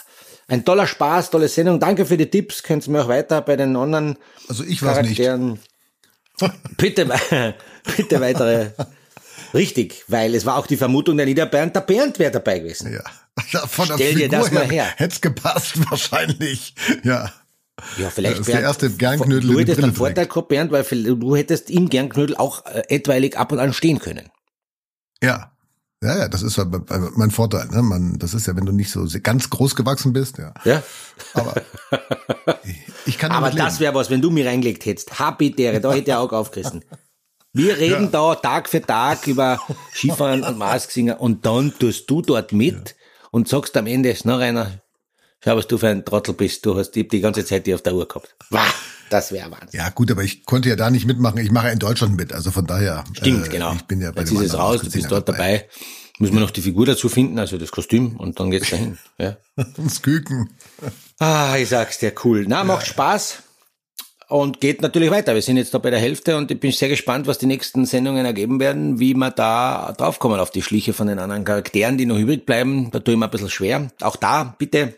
[0.47, 1.81] ein toller Spaß, tolle Sendung.
[1.81, 2.63] Danke für die Tipps.
[2.63, 4.17] Könnt ihr mir auch weiter bei den anderen
[4.49, 5.17] Also ich weiß nicht.
[5.17, 5.59] Charakteren.
[6.77, 7.07] Bitte,
[7.97, 8.71] bitte weitere.
[9.53, 12.95] Richtig, weil es war auch die Vermutung der Niederbernd, der Bernd wäre dabei gewesen.
[12.95, 13.03] Ja.
[13.69, 14.87] von der Stell dir Figur das mal her.
[14.97, 16.75] Hätte es gepasst, wahrscheinlich.
[17.03, 17.31] Ja.
[17.97, 21.37] Ja, vielleicht Das ist der erste Gernknödel, Du hättest einen Vorteil gehabt, Bernd, weil du
[21.37, 24.29] hättest im Gernknödel auch äh, etwaig ab und an stehen können.
[25.23, 25.53] Ja.
[26.03, 26.65] Ja, ja, das ist ja
[27.15, 27.67] mein Vorteil.
[27.67, 27.83] Ne?
[27.83, 30.55] Man, das ist ja, wenn du nicht so ganz groß gewachsen bist, ja.
[30.65, 30.83] Ja?
[31.35, 31.55] Aber
[33.07, 35.19] ich kann Aber das wäre was, wenn du mir reingelegt hättest.
[35.19, 36.83] Habitäre, da hätte ich auch aufgerissen.
[37.53, 39.59] Wir reden da Tag für Tag über
[39.93, 42.97] Skifahren und Masksinger und dann tust du dort mit
[43.31, 44.81] und sagst am Ende, na Rainer,
[45.43, 46.65] schau, was du für ein Trottel bist.
[46.67, 48.35] Du hast die, die ganze Zeit die auf der Uhr gehabt.
[48.51, 48.67] Wah,
[49.11, 49.81] das wäre Wahnsinn.
[49.81, 51.39] Ja, gut, aber ich konnte ja da nicht mitmachen.
[51.39, 53.05] Ich mache ja in Deutschland mit, also von daher.
[53.13, 53.75] Stimmt, äh, genau.
[53.75, 55.69] Ich bin ja bei Jetzt dem ist es raus, du bist dort dabei.
[56.19, 58.99] Muss man noch die Figur dazu finden, also das Kostüm, und dann geht's dahin.
[59.19, 59.37] Ja.
[59.77, 60.51] Das Küken.
[61.19, 62.45] Ah, ich sag's dir, cool.
[62.47, 63.43] Na, macht Spaß
[64.31, 65.35] und geht natürlich weiter.
[65.35, 67.85] Wir sind jetzt da bei der Hälfte und ich bin sehr gespannt, was die nächsten
[67.85, 72.07] Sendungen ergeben werden, wie wir da draufkommen auf die Schliche von den anderen Charakteren, die
[72.07, 72.91] noch übrig bleiben.
[72.91, 73.91] Da tue ich mir ein bisschen schwer.
[74.01, 74.95] Auch da, bitte,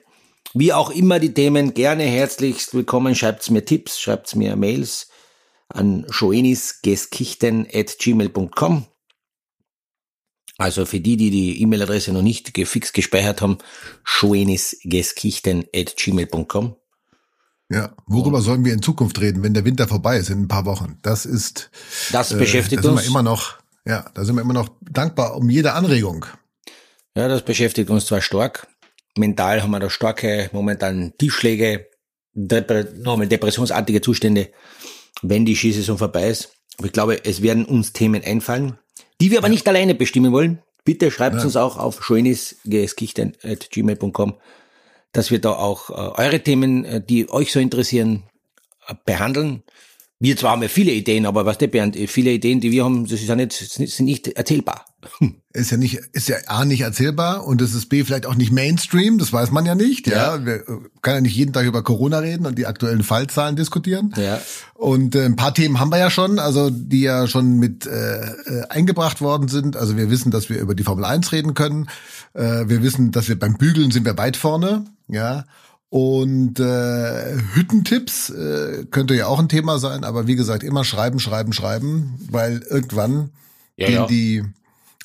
[0.55, 3.15] wie auch immer die Themen, gerne herzlichst willkommen.
[3.15, 5.09] Schreibt's mir Tipps, schreibt's mir Mails
[5.69, 8.87] an schoenisgeskichten.gmail.com.
[10.59, 13.59] Also für die, die die E-Mail-Adresse noch nicht fix gespeichert haben,
[14.05, 16.77] schoenisgeskichten.gmail.com.
[17.71, 17.95] Ja.
[18.07, 20.99] Worüber sollen wir in Zukunft reden, wenn der Winter vorbei ist in ein paar Wochen?
[21.03, 21.71] Das ist.
[22.13, 23.01] Das äh, beschäftigt da sind uns.
[23.03, 23.57] wir immer noch.
[23.87, 26.27] Ja, da sind wir immer noch dankbar um jede Anregung.
[27.17, 28.69] Ja, das beschäftigt uns zwar stark.
[29.17, 31.89] Mental haben wir da starke, momentan Tiefschläge,
[32.35, 34.49] nochmal depressionsartige Zustände,
[35.23, 36.55] wenn die Skisaison vorbei ist.
[36.79, 38.79] Aber ich glaube, es werden uns Themen einfallen,
[39.21, 40.63] die wir aber nicht alleine bestimmen wollen.
[40.85, 44.35] Bitte schreibt uns auch auf schönisgeskichten.gmail.com,
[45.13, 48.25] dass wir da auch äh, eure Themen, äh, die euch so interessieren,
[48.89, 49.63] äh, behandeln.
[50.19, 52.85] Wir zwar haben ja viele Ideen, aber was der Bernd, äh, viele Ideen, die wir
[52.85, 54.87] haben, das ist ja nicht, sind nicht erzählbar.
[55.53, 58.53] Ist ja nicht, ist ja A nicht erzählbar und es ist B vielleicht auch nicht
[58.53, 60.37] Mainstream, das weiß man ja nicht, ja.
[60.37, 60.47] Ja.
[60.47, 64.15] Wir äh, kann ja nicht jeden Tag über Corona reden und die aktuellen Fallzahlen diskutieren.
[64.17, 64.41] Ja.
[64.75, 68.21] Und äh, ein paar Themen haben wir ja schon, also die ja schon mit äh,
[68.21, 69.77] äh, eingebracht worden sind.
[69.77, 71.89] Also wir wissen, dass wir über die Formel 1 reden können.
[72.35, 75.45] Äh, wir wissen, dass wir beim Bügeln sind wir weit vorne, ja.
[75.91, 81.21] Und äh, Hüttentipps äh, könnte ja auch ein Thema sein, aber wie gesagt, immer schreiben,
[81.21, 83.31] schreiben, schreiben, weil irgendwann
[83.77, 84.07] Ja, gehen ja.
[84.07, 84.43] die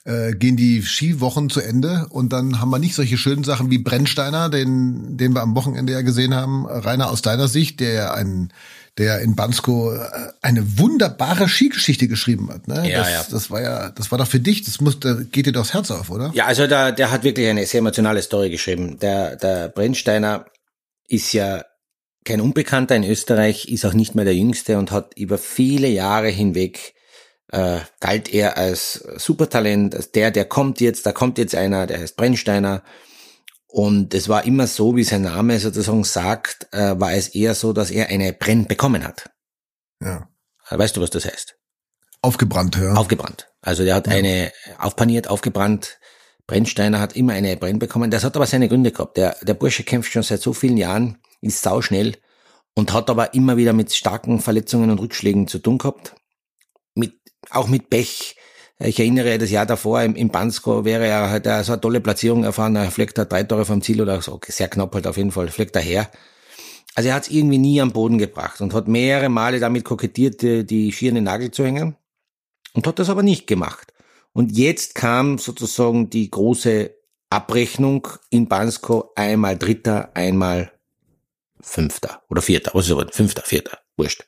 [0.08, 3.78] äh, gehen die Skiwochen zu Ende und dann haben wir nicht solche schönen Sachen wie
[3.78, 6.66] Brennsteiner, den, den wir am Wochenende ja gesehen haben.
[6.66, 8.54] Rainer, aus deiner Sicht, der ja ein,
[8.98, 10.00] der in Bansko äh,
[10.42, 12.70] eine wunderbare Skigeschichte geschrieben hat.
[12.70, 12.90] Ne?
[12.90, 13.26] Ja, das, ja.
[13.30, 15.74] das war ja, das war doch für dich, das muss, da geht dir doch das
[15.74, 16.32] Herz auf, oder?
[16.34, 19.00] Ja, also der, der hat wirklich eine sehr emotionale Story geschrieben.
[19.00, 20.46] Der, der Brennsteiner
[21.10, 21.66] ist ja
[22.24, 26.30] kein Unbekannter in Österreich, ist auch nicht mehr der Jüngste und hat über viele Jahre
[26.30, 26.94] hinweg
[27.52, 32.00] äh, galt er als Supertalent, als der, der kommt jetzt, da kommt jetzt einer, der
[32.00, 32.84] heißt Brennsteiner.
[33.68, 37.74] Und es war immer so, wie sein Name sozusagen sagt, äh, war es eher so,
[37.74, 39.30] dass er eine Brenn bekommen hat.
[40.02, 40.30] Ja.
[40.70, 41.58] Weißt du, was das heißt?
[42.22, 42.94] Aufgebrannt, ja.
[42.94, 43.50] Aufgebrannt.
[43.62, 46.00] Also der hat eine aufpaniert, aufgebrannt,
[46.48, 48.10] Brennsteiner hat immer eine Brenn bekommen.
[48.10, 49.18] Das hat aber seine Gründe gehabt.
[49.18, 52.16] Der, der Bursche kämpft schon seit so vielen Jahren, ist sauschnell
[52.74, 56.16] und hat aber immer wieder mit starken Verletzungen und Rückschlägen zu tun gehabt.
[57.50, 58.36] Auch mit Pech.
[58.80, 62.44] Ich erinnere, das Jahr davor im, im Bansko wäre er halt so eine tolle Platzierung
[62.44, 62.76] erfahren.
[62.76, 64.34] Er fleckt da drei Tore vom Ziel oder so.
[64.34, 65.48] Okay, sehr knapp halt auf jeden Fall.
[65.48, 66.12] Fleckt daher.
[66.94, 70.42] Also er hat es irgendwie nie am Boden gebracht und hat mehrere Male damit kokettiert,
[70.42, 71.96] die Ski an den Nagel zu hängen
[72.74, 73.94] und hat das aber nicht gemacht.
[74.34, 76.96] Und jetzt kam sozusagen die große
[77.30, 80.72] Abrechnung in Bansko, einmal Dritter, einmal
[81.60, 84.28] Fünfter oder Vierter, was ist aber Fünfter, Vierter, wurscht.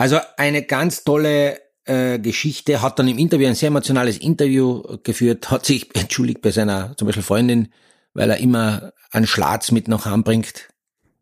[0.00, 5.50] Also eine ganz tolle äh, Geschichte, hat dann im Interview ein sehr emotionales Interview geführt,
[5.50, 7.68] hat sich entschuldigt bei seiner zum Beispiel Freundin,
[8.14, 10.70] weil er immer einen Schlatz mit nach Hause bringt.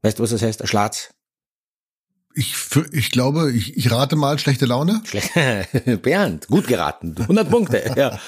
[0.03, 1.11] Weißt du, was das heißt, ein Schlatz?
[2.37, 2.55] Ich,
[2.93, 5.03] ich glaube, ich, ich rate mal schlechte Laune.
[6.03, 7.17] Bernd, gut geraten.
[7.19, 7.95] 100 Punkte.
[7.97, 8.21] Ja.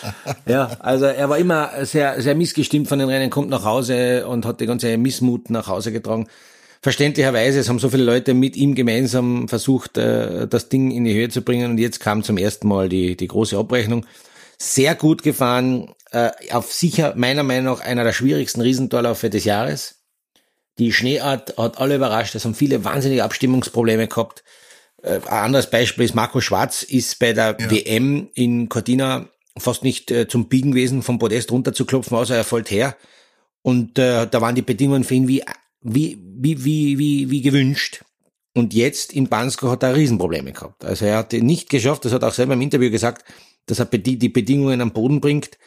[0.46, 4.44] ja, also er war immer sehr, sehr missgestimmt von den Rennen, kommt nach Hause und
[4.44, 6.26] hat die ganze Missmut nach Hause getragen.
[6.82, 11.14] Verständlicherweise, es haben so viele Leute mit ihm gemeinsam versucht, äh, das Ding in die
[11.14, 14.06] Höhe zu bringen und jetzt kam zum ersten Mal die, die große Abrechnung.
[14.58, 20.00] Sehr gut gefahren, äh, auf sicher meiner Meinung nach einer der schwierigsten Riesentorlaufe des Jahres
[20.80, 22.34] die Schneeart hat alle überrascht.
[22.34, 24.42] Es haben viele wahnsinnige Abstimmungsprobleme gehabt.
[25.02, 27.70] Äh, ein anderes Beispiel ist Marco Schwarz ist bei der ja.
[27.70, 32.70] WM in Cortina fast nicht äh, zum Biegen gewesen, vom Podest runterzuklopfen, außer er folgt
[32.70, 32.96] her.
[33.62, 35.44] Und äh, da waren die Bedingungen für ihn wie,
[35.82, 38.04] wie, wie, wie, wie, wie gewünscht.
[38.54, 40.84] Und jetzt in Bansko hat er Riesenprobleme gehabt.
[40.84, 43.24] Also er hat nicht geschafft, das hat er auch selber im Interview gesagt,
[43.66, 45.58] dass er die Bedingungen am Boden bringt,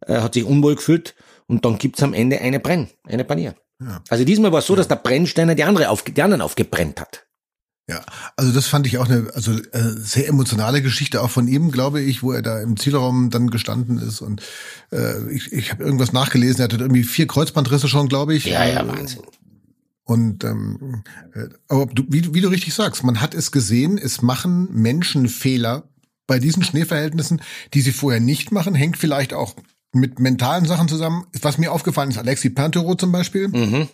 [0.00, 1.14] er hat sich unwohl gefühlt
[1.46, 3.56] und dann gibt's am Ende eine Brenn, eine Panier.
[3.80, 4.02] Ja.
[4.08, 7.26] Also diesmal war es so, dass der Brennsteiner die, andere auf, die anderen aufgebrennt hat.
[7.90, 8.04] Ja,
[8.36, 12.02] also das fand ich auch eine also äh, sehr emotionale Geschichte auch von ihm, glaube
[12.02, 14.42] ich, wo er da im Zielraum dann gestanden ist und
[14.92, 18.44] äh, ich, ich habe irgendwas nachgelesen, er hatte irgendwie vier Kreuzbandrisse schon, glaube ich.
[18.44, 19.22] Ja, ja, Wahnsinn.
[20.08, 21.02] Und ähm,
[21.34, 25.28] äh, aber du, wie, wie du richtig sagst, man hat es gesehen, es machen Menschen
[25.28, 25.86] Fehler
[26.26, 27.42] bei diesen Schneeverhältnissen,
[27.74, 29.54] die sie vorher nicht machen, hängt vielleicht auch
[29.92, 31.26] mit mentalen Sachen zusammen.
[31.42, 33.88] Was mir aufgefallen ist, Alexi Pantero zum Beispiel, mhm.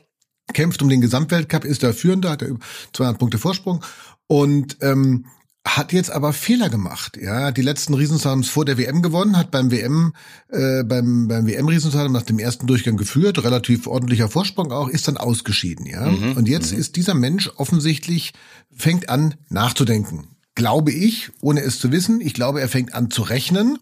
[0.52, 2.58] kämpft um den Gesamtweltcup, ist der Führende, hat er
[2.92, 3.84] 200 Punkte Vorsprung
[4.28, 5.26] und ähm,
[5.64, 7.16] hat jetzt aber Fehler gemacht.
[7.16, 10.12] Ja, die letzten Riesenslaloms vor der WM gewonnen, hat beim WM
[10.48, 15.08] äh, beim beim WM Riesenslalom nach dem ersten Durchgang geführt, relativ ordentlicher Vorsprung auch, ist
[15.08, 15.86] dann ausgeschieden.
[15.86, 16.32] Ja, mhm.
[16.32, 16.78] und jetzt mhm.
[16.78, 18.34] ist dieser Mensch offensichtlich
[18.76, 20.28] fängt an nachzudenken.
[20.54, 22.20] Glaube ich, ohne es zu wissen.
[22.20, 23.78] Ich glaube, er fängt an zu rechnen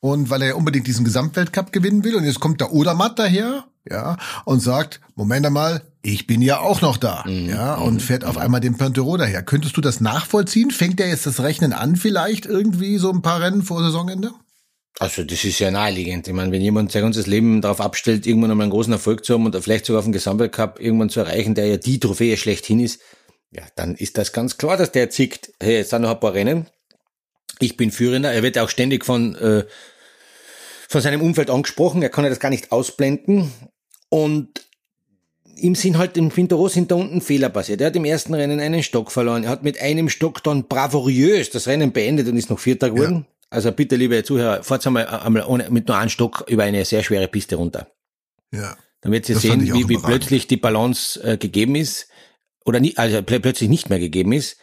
[0.00, 3.64] und weil er ja unbedingt diesen Gesamtweltcup gewinnen will und jetzt kommt der Odermatt daher,
[3.88, 7.48] ja, und sagt, Moment einmal, ich bin ja auch noch da, mhm.
[7.48, 8.00] ja, und mhm.
[8.00, 9.42] fährt auf einmal den Pontero daher.
[9.42, 10.70] Könntest du das nachvollziehen?
[10.70, 14.32] Fängt er jetzt das Rechnen an vielleicht irgendwie so ein paar Rennen vor Saisonende?
[14.98, 16.28] Also das ist ja naheliegend.
[16.28, 19.34] Ich meine, wenn jemand sein ganzes Leben darauf abstellt, irgendwann einmal einen großen Erfolg zu
[19.34, 22.80] haben und vielleicht sogar auf den Gesamtweltcup irgendwann zu erreichen, der ja die Trophäe schlechthin
[22.80, 23.00] ist,
[23.50, 26.34] ja, dann ist das ganz klar, dass der zickt, hey, jetzt sind noch ein paar
[26.34, 26.66] Rennen,
[27.60, 28.32] ich bin Führender.
[28.32, 29.64] Er wird auch ständig von, äh,
[30.88, 32.02] von seinem Umfeld angesprochen.
[32.02, 33.52] Er kann ja das gar nicht ausblenden.
[34.08, 34.66] Und
[35.60, 37.80] ihm sind halt im Fintero sind da unten Fehler passiert.
[37.80, 39.44] Er hat im ersten Rennen einen Stock verloren.
[39.44, 43.26] Er hat mit einem Stock dann bravourös das Rennen beendet und ist noch Vierter geworden.
[43.26, 43.34] Ja.
[43.50, 47.02] Also bitte, liebe Zuhörer, fahrt einmal, einmal ohne, mit nur einem Stock über eine sehr
[47.02, 47.88] schwere Piste runter.
[48.52, 48.76] Ja.
[49.00, 52.08] Dann wird ihr sehen, wie, wie plötzlich die Balance äh, gegeben ist.
[52.64, 54.58] Oder nie, also plötzlich nicht mehr gegeben ist.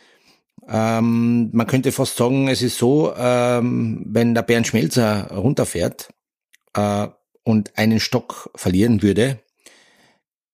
[0.69, 6.09] Ähm, man könnte fast sagen, es ist so, ähm, wenn der Bernd Schmelzer runterfährt
[6.73, 7.07] äh,
[7.43, 9.39] und einen Stock verlieren würde,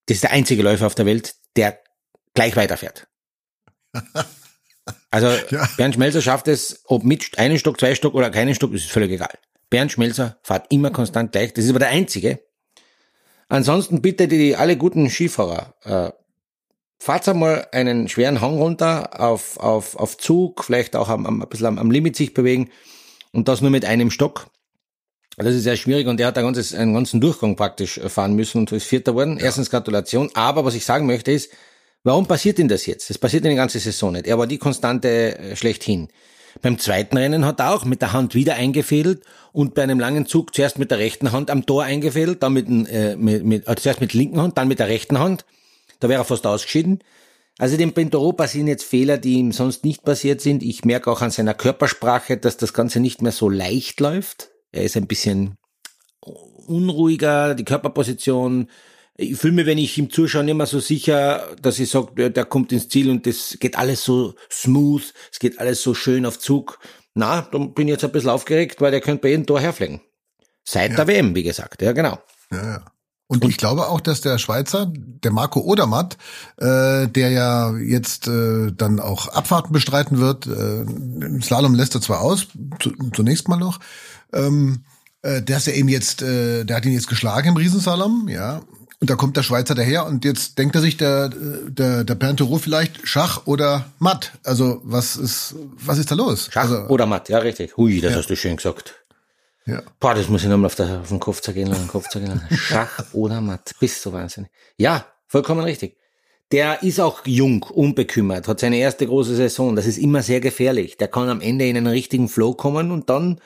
[0.08, 1.80] das ist der einzige Läufer auf der Welt, der
[2.34, 3.08] gleich weiterfährt.
[5.12, 5.70] Also ja.
[5.78, 9.12] Bernd Schmelzer schafft es, ob mit einem Stock, zwei Stock oder keinen Stock, ist völlig
[9.12, 9.30] egal.
[9.70, 11.54] Bernd Schmelzer fährt immer konstant gleich.
[11.54, 12.40] Das ist aber der einzige.
[13.48, 16.12] Ansonsten bitte die alle guten Skifahrer, äh,
[17.00, 21.50] fahrt einmal einen schweren Hang runter auf, auf, auf Zug, vielleicht auch am, am, ein
[21.50, 22.72] bisschen am, am Limit sich bewegen
[23.32, 24.48] und das nur mit einem Stock.
[25.38, 28.60] Das ist sehr schwierig und er hat ein ganzes, einen ganzen Durchgang praktisch fahren müssen
[28.60, 29.38] und ist Vierter geworden.
[29.38, 29.46] Ja.
[29.46, 30.30] Erstens Gratulation.
[30.36, 31.52] Aber was ich sagen möchte ist,
[32.04, 33.10] warum passiert denn das jetzt?
[33.10, 34.28] Das passiert in der ganzen Saison nicht.
[34.28, 36.10] Er war die Konstante äh, schlechthin.
[36.62, 40.28] Beim zweiten Rennen hat er auch mit der Hand wieder eingefädelt und bei einem langen
[40.28, 43.82] Zug zuerst mit der rechten Hand am Tor eingefädelt, dann mit, äh, mit, mit also
[43.82, 45.46] zuerst mit der linken Hand, dann mit der rechten Hand.
[46.00, 47.00] Da wäre er fast ausgeschieden.
[47.58, 50.64] Also dem Pentoro passieren jetzt Fehler, die ihm sonst nicht passiert sind.
[50.64, 54.53] Ich merke auch an seiner Körpersprache, dass das Ganze nicht mehr so leicht läuft.
[54.74, 55.56] Er ist ein bisschen
[56.68, 58.70] unruhiger, die Körperposition.
[59.16, 62.46] Ich fühle mich, wenn ich ihm zuschaue, immer so sicher, dass ich sage, der, der
[62.46, 66.40] kommt ins Ziel und das geht alles so smooth, es geht alles so schön auf
[66.40, 66.80] Zug.
[67.14, 70.02] Na, dann bin ich jetzt ein bisschen aufgeregt, weil der könnte bei jedem Tor herfliegen.
[70.64, 70.98] Seit ja.
[70.98, 72.18] der WM, wie gesagt, ja genau.
[72.52, 72.86] Ja, ja.
[73.28, 76.18] Und, ich glaube auch, dass der Schweizer, der Marco Odermatt,
[76.58, 82.22] äh, der ja jetzt äh, dann auch Abfahrten bestreiten wird, äh, Slalom lässt er zwar
[82.22, 82.48] aus,
[82.80, 83.80] zu, zunächst mal noch,
[84.34, 84.84] ähm,
[85.22, 88.62] äh, der ist ja eben jetzt, äh, der hat ihn jetzt geschlagen im Riesenslalom, ja.
[89.00, 92.42] Und da kommt der Schweizer daher und jetzt denkt er sich der der der Bernd
[92.62, 94.32] vielleicht Schach oder Matt.
[94.46, 96.48] Also was ist was ist da los?
[96.50, 97.76] Schach also, oder Matt, ja richtig.
[97.76, 98.18] Hui, das ja.
[98.20, 99.04] hast du schön gesagt.
[99.66, 99.82] Ja.
[100.00, 102.48] Boah, das muss ich nochmal auf, der, auf den Kopf zergehen lassen, Kopf zergehen lassen.
[102.58, 104.52] Schach oder Matt, bist du wahnsinnig.
[104.78, 105.98] Ja, vollkommen richtig.
[106.54, 109.76] Der ist auch jung, unbekümmert, hat seine erste große Saison.
[109.76, 110.98] Das ist immer sehr gefährlich.
[110.98, 113.40] Der kann am Ende in einen richtigen Flow kommen und dann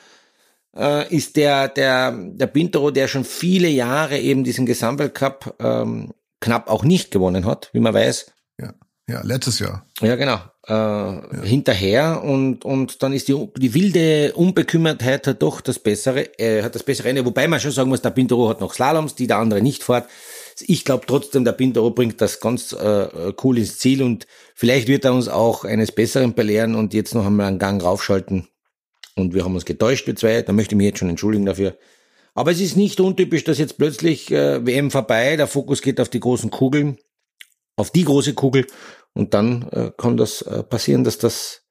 [0.76, 6.70] äh, ist der, der, der Pintero, der schon viele Jahre eben diesen Gesamtweltcup ähm, knapp
[6.70, 8.32] auch nicht gewonnen hat, wie man weiß.
[8.60, 8.74] Ja,
[9.08, 9.86] ja letztes Jahr.
[10.00, 11.42] Ja, genau äh, ja.
[11.42, 16.74] hinterher und, und dann ist die, die wilde Unbekümmertheit hat doch das bessere, äh, hat
[16.74, 19.38] das bessere Ende, wobei man schon sagen muss, der Pintero hat noch Slaloms, die der
[19.38, 20.08] andere nicht fährt.
[20.60, 25.04] Ich glaube trotzdem, der Pintero bringt das ganz äh, cool ins Ziel und vielleicht wird
[25.04, 28.48] er uns auch eines Besseren belehren und jetzt noch einmal einen Gang raufschalten.
[29.18, 31.76] Und wir haben uns getäuscht, wir zwei, da möchte ich mich jetzt schon entschuldigen dafür.
[32.34, 36.08] Aber es ist nicht untypisch, dass jetzt plötzlich äh, WM vorbei, der Fokus geht auf
[36.08, 36.98] die großen Kugeln,
[37.76, 38.66] auf die große Kugel
[39.14, 41.62] und dann äh, kann das äh, passieren, dass das,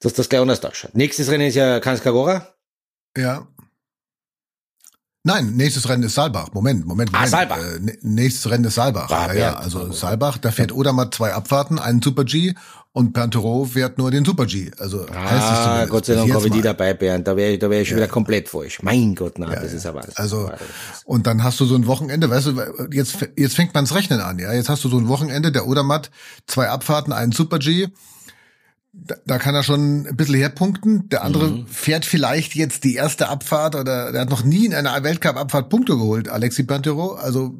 [0.00, 0.94] dass das gleich anders ausschaut.
[0.94, 2.46] Nächstes Rennen ist ja Kanskagora.
[3.16, 3.48] Ja.
[5.22, 6.52] Nein, nächstes Rennen ist Saalbach.
[6.52, 7.34] Moment, Moment, ah, Moment.
[7.34, 7.58] Ah, Saalbach.
[7.58, 9.10] Äh, nächstes Rennen ist Saalbach.
[9.10, 12.54] Ah, ja, ja, also Saalbach, da fährt Odermatt zwei Abfahrten, einen Super G
[12.92, 14.70] und Pantero fährt nur den Super G.
[14.78, 17.26] Also ah, heißt es Gott sei Dank habe ich die dabei, Bernd.
[17.28, 18.04] Da wäre ich, da wäre ich schon ja.
[18.04, 18.82] wieder komplett falsch.
[18.82, 20.50] Mein Gott, na, ja, das ist aber Also
[21.04, 24.38] und dann hast du so ein Wochenende, weißt du, jetzt jetzt fängt man's Rechnen an,
[24.38, 24.52] ja.
[24.52, 26.10] Jetzt hast du so ein Wochenende, der Odermatt,
[26.46, 27.88] zwei Abfahrten, einen Super G
[28.92, 31.08] da, da kann er schon ein bisschen herpunkten.
[31.08, 31.66] Der andere mhm.
[31.66, 35.96] fährt vielleicht jetzt die erste Abfahrt oder der hat noch nie in einer Weltcup-Abfahrt Punkte
[35.96, 37.14] geholt, Alexi Pantero.
[37.14, 37.56] Also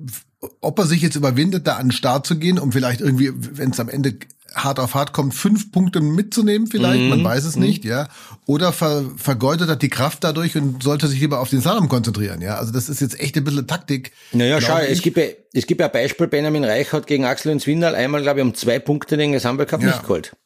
[0.60, 3.70] ob er sich jetzt überwindet, da an den Start zu gehen, um vielleicht irgendwie, wenn
[3.70, 4.16] es am Ende
[4.54, 7.08] hart auf hart kommt, fünf Punkte mitzunehmen vielleicht, mhm.
[7.08, 7.62] man weiß es mhm.
[7.62, 8.08] nicht, ja.
[8.46, 12.40] Oder ver, vergeudet er die Kraft dadurch und sollte sich lieber auf den Slalom konzentrieren,
[12.42, 12.56] ja.
[12.56, 14.12] Also das ist jetzt echt ein bisschen Taktik.
[14.32, 14.90] Naja, schau, ich.
[14.90, 18.22] es gibt ja, es gibt ja ein Beispiel, Benjamin Reichert gegen Axel und Swindal, einmal,
[18.22, 19.88] glaube ich, um zwei Punkte den Gesamtweltcup ja.
[19.88, 20.36] nicht geholt.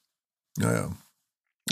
[0.59, 0.93] Ja, ja.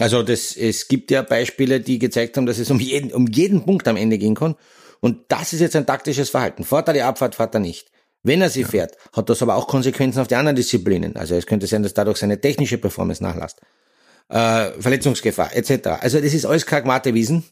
[0.01, 3.65] Also das, es gibt ja Beispiele, die gezeigt haben, dass es um jeden, um jeden
[3.65, 4.57] Punkt am Ende gehen kann.
[5.01, 6.65] Und das ist jetzt ein taktisches Verhalten.
[6.65, 7.92] Fährt er die Abfahrt, fährt er nicht.
[8.23, 8.69] Wenn er sie ja.
[8.69, 11.17] fährt, hat das aber auch Konsequenzen auf die anderen Disziplinen.
[11.17, 13.61] Also es könnte sein, dass dadurch seine technische Performance nachlässt.
[14.29, 15.89] Äh, Verletzungsgefahr etc.
[16.01, 17.45] Also das ist alles Wiesen.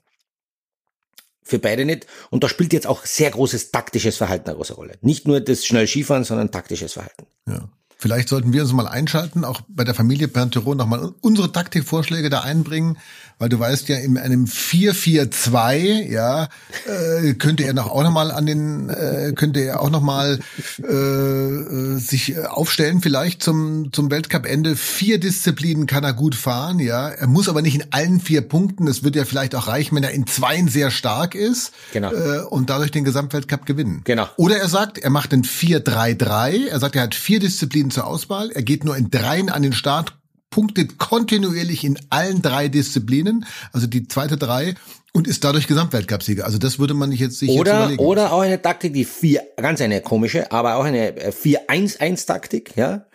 [1.42, 2.06] Für beide nicht.
[2.30, 4.94] Und da spielt jetzt auch sehr großes taktisches Verhalten eine große Rolle.
[5.00, 7.26] Nicht nur das schnell Skifahren, sondern taktisches Verhalten.
[7.48, 7.68] Ja.
[8.00, 12.40] Vielleicht sollten wir uns mal einschalten, auch bei der Familie Panteron nochmal unsere Taktikvorschläge da
[12.40, 12.96] einbringen,
[13.38, 16.48] weil du weißt ja, in einem 4-4-2, ja,
[16.86, 20.40] äh, könnte er noch auch nochmal an den, äh, könnte er auch nochmal
[20.82, 24.76] äh, äh, sich aufstellen, vielleicht zum, zum Weltcup-Ende.
[24.76, 27.08] Vier Disziplinen kann er gut fahren, ja.
[27.08, 28.86] Er muss aber nicht in allen vier Punkten.
[28.86, 32.12] Das wird ja vielleicht auch reichen, wenn er in zweien sehr stark ist genau.
[32.12, 34.00] äh, und dadurch den Gesamtweltcup gewinnen.
[34.04, 34.26] Genau.
[34.36, 36.68] Oder er sagt, er macht ein 4-3-3.
[36.68, 38.50] Er sagt, er hat vier Disziplinen zur Auswahl.
[38.50, 40.16] Er geht nur in dreien an den Start,
[40.50, 44.74] punktet kontinuierlich in allen drei Disziplinen, also die zweite drei
[45.12, 46.44] und ist dadurch Gesamtweltcupsieger.
[46.44, 48.04] Also das würde man nicht jetzt sich oder, jetzt überlegen.
[48.04, 53.06] Oder auch eine Taktik, die vier, ganz eine komische, aber auch eine 4-1-1-Taktik, äh, ja.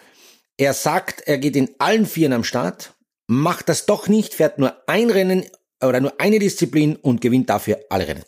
[0.58, 2.94] Er sagt, er geht in allen Vieren am Start,
[3.28, 5.44] macht das doch nicht, fährt nur ein Rennen
[5.84, 8.24] oder nur eine Disziplin und gewinnt dafür alle Rennen.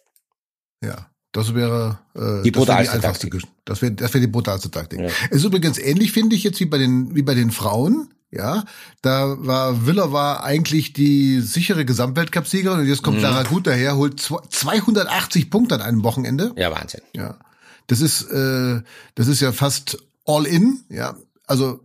[0.83, 1.09] Ja.
[1.31, 3.41] Das wäre äh, die brutalste Taktik.
[3.65, 4.99] Das wäre das wäre die brutalste Taktik.
[4.99, 5.09] Ja.
[5.29, 8.09] Ist übrigens ähnlich, finde ich, jetzt wie bei den wie bei den Frauen.
[8.29, 8.65] Ja,
[9.01, 13.23] da war Willer war eigentlich die sichere Gesamtweltcupsiegerin und jetzt kommt mhm.
[13.23, 16.51] Lara Gut daher, holt 280 Punkte an einem Wochenende.
[16.57, 17.01] Ja, Wahnsinn.
[17.15, 17.37] Ja,
[17.87, 18.81] das ist äh,
[19.15, 20.81] das ist ja fast all in.
[20.89, 21.79] Ja, also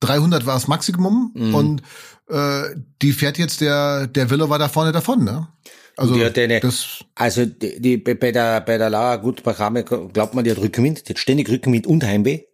[0.00, 1.54] 300 war das Maximum mhm.
[1.54, 1.82] und
[2.28, 2.64] äh,
[3.00, 5.48] die fährt jetzt der der Willer war da vorne davon, ne?
[5.96, 10.34] Also, die eine, das also die, die, bei der, bei der Lara gut Bakame glaubt
[10.34, 12.44] man, die hat Rückenwind, die hat ständig Rückenwind und Heimweh,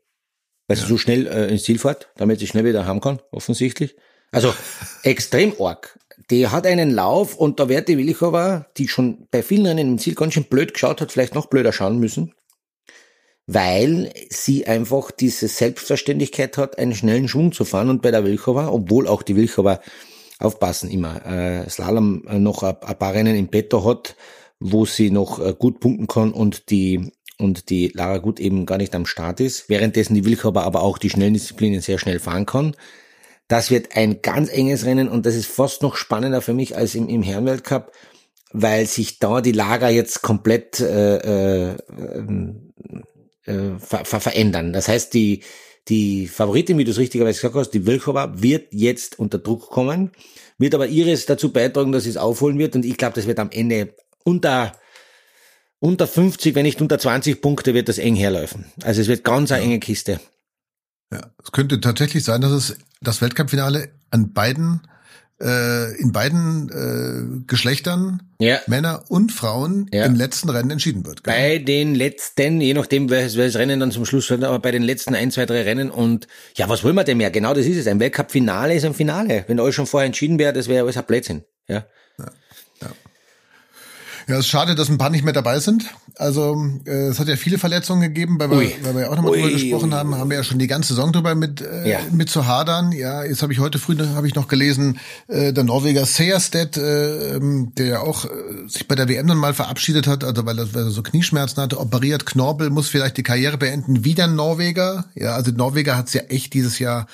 [0.66, 0.82] weil ja.
[0.82, 3.96] sie so schnell äh, ins Ziel fährt, damit sie schnell wieder haben kann, offensichtlich.
[4.32, 4.52] Also
[5.02, 5.98] extrem arg.
[6.30, 9.98] Die hat einen Lauf und da wird die Willichova, die schon bei vielen Rennen im
[9.98, 12.34] Ziel ganz schön blöd geschaut hat, vielleicht noch blöder schauen müssen,
[13.46, 18.68] weil sie einfach diese Selbstverständlichkeit hat, einen schnellen Schwung zu fahren und bei der Wilchova,
[18.68, 19.80] obwohl auch die Wilchova
[20.38, 21.24] aufpassen immer.
[21.26, 24.16] Äh, Slalom äh, noch ein, ein paar Rennen im Petto hat,
[24.60, 28.78] wo sie noch äh, gut punkten kann und die und die Lara Gut eben gar
[28.78, 32.46] nicht am Start ist, währenddessen die Wilkhaber aber auch die schnellen Disziplinen sehr schnell fahren
[32.46, 32.74] kann.
[33.46, 36.96] Das wird ein ganz enges Rennen und das ist fast noch spannender für mich als
[36.96, 37.92] im, im Herrenweltcup,
[38.52, 41.76] weil sich da die Lager jetzt komplett äh, äh,
[43.44, 44.72] äh, ver ver verändern.
[44.72, 45.42] Das heißt, die,
[45.88, 50.12] die Favoritin, wie du es richtigerweise gesagt hast, die Wilkova, wird jetzt unter Druck kommen,
[50.58, 53.38] wird aber ihres dazu beitragen, dass sie es aufholen wird und ich glaube, das wird
[53.38, 54.74] am Ende unter
[55.80, 58.66] unter 50, wenn nicht unter 20 Punkte wird das eng herlaufen.
[58.82, 60.20] Also es wird ganz eine enge Kiste.
[61.12, 64.82] Ja, es könnte tatsächlich sein, dass es das Weltcup-Finale an beiden
[65.40, 68.58] äh, in beiden äh, Geschlechtern, ja.
[68.66, 70.04] Männer und Frauen, ja.
[70.04, 71.24] im letzten Rennen entschieden wird.
[71.24, 71.34] Gell?
[71.34, 74.82] Bei den letzten, je nachdem, welches, welches Rennen dann zum Schluss wird, aber bei den
[74.82, 76.26] letzten ein, zwei, drei Rennen und
[76.56, 77.30] ja, was wollen wir denn mehr?
[77.30, 77.86] Genau das ist es.
[77.86, 79.44] Ein Weltcup-Finale ist ein Finale.
[79.46, 81.44] Wenn alles schon vorher entschieden wäre, das wäre alles ein Blödsinn.
[81.68, 81.86] Ja.
[82.18, 82.30] ja.
[84.28, 85.86] Ja, es ist schade, dass ein paar nicht mehr dabei sind.
[86.16, 89.32] Also äh, es hat ja viele Verletzungen gegeben, weil wir, weil wir ja auch nochmal
[89.32, 92.00] drüber gesprochen haben, haben wir ja schon die ganze Saison drüber mit, äh, ja.
[92.12, 92.92] mit zu hadern.
[92.92, 94.98] Ja, jetzt habe ich heute früh habe ich noch gelesen,
[95.28, 98.28] äh, der Norweger Seerstedt, äh, ähm, der ja auch äh,
[98.68, 101.62] sich bei der WM dann mal verabschiedet hat, also weil er, weil er so Knieschmerzen
[101.62, 104.04] hatte, operiert, Knorpel, muss vielleicht die Karriere beenden.
[104.04, 105.06] Wieder ein Norweger.
[105.14, 107.06] Ja, also Norweger hat's ja echt dieses Jahr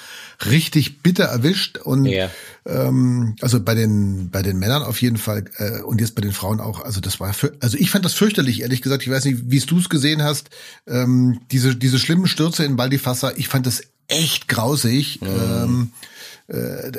[0.50, 2.28] richtig bitter erwischt und ja.
[2.66, 6.32] Ähm, also bei den bei den Männern auf jeden Fall äh, und jetzt bei den
[6.32, 6.84] Frauen auch.
[6.84, 9.02] Also das war für, also ich fand das fürchterlich ehrlich gesagt.
[9.02, 10.50] Ich weiß nicht, wie du es gesehen hast.
[10.86, 13.36] Ähm, diese diese schlimmen Stürze in Baldifasser.
[13.38, 15.20] Ich fand das echt grausig.
[15.20, 15.28] Mhm.
[15.28, 15.92] Ähm,
[16.48, 16.92] äh,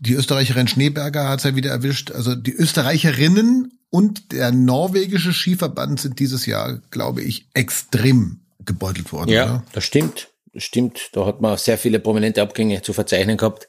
[0.00, 2.10] die Österreicherin Schneeberger hat es ja wieder erwischt.
[2.10, 9.30] Also die Österreicherinnen und der norwegische Skiverband sind dieses Jahr, glaube ich, extrem gebeutelt worden.
[9.30, 9.64] Ja, oder?
[9.72, 13.68] das stimmt stimmt, da hat man sehr viele prominente Abgänge zu verzeichnen gehabt.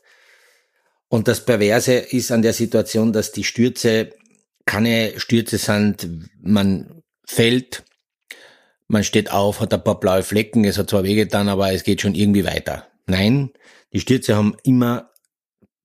[1.10, 4.12] Und das Perverse ist an der Situation, dass die Stürze
[4.66, 6.10] keine Stürze sind,
[6.42, 7.84] man fällt,
[8.88, 12.02] man steht auf, hat ein paar blaue Flecken, es hat zwar wehgetan, aber es geht
[12.02, 12.88] schon irgendwie weiter.
[13.06, 13.52] Nein,
[13.94, 15.10] die Stürze haben immer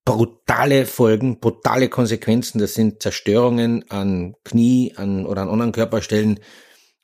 [0.05, 2.59] brutale Folgen, brutale Konsequenzen.
[2.59, 6.41] Das sind Zerstörungen an Knie an, oder an anderen Körperstellen,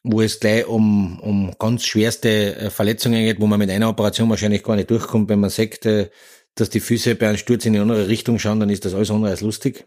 [0.03, 4.31] wo es gleich um, um ganz schwerste äh, Verletzungen geht, wo man mit einer Operation
[4.31, 5.29] wahrscheinlich gar nicht durchkommt.
[5.29, 6.11] Wenn man sagt, äh,
[6.61, 9.11] dass die Füße bei einem Sturz in eine andere Richtung schauen, dann ist das alles
[9.11, 9.85] andere als lustig.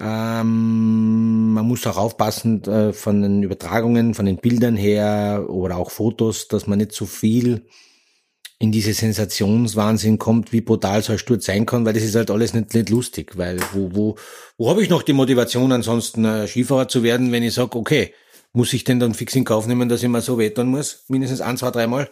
[0.00, 5.90] Ähm, man muss auch aufpassen äh, von den Übertragungen, von den Bildern her oder auch
[5.90, 7.66] Fotos, dass man nicht zu viel
[8.60, 12.30] in diese Sensationswahnsinn kommt, wie brutal so ein Sturz sein kann, weil das ist halt
[12.30, 14.16] alles nicht, nicht lustig, weil wo, wo,
[14.56, 18.12] wo habe ich noch die Motivation, ansonsten äh, Skifahrer zu werden, wenn ich sage, okay,
[18.52, 21.04] muss ich denn dann fix in Kauf nehmen, dass ich mal so wettern muss?
[21.08, 22.08] Mindestens ein, zwei, dreimal.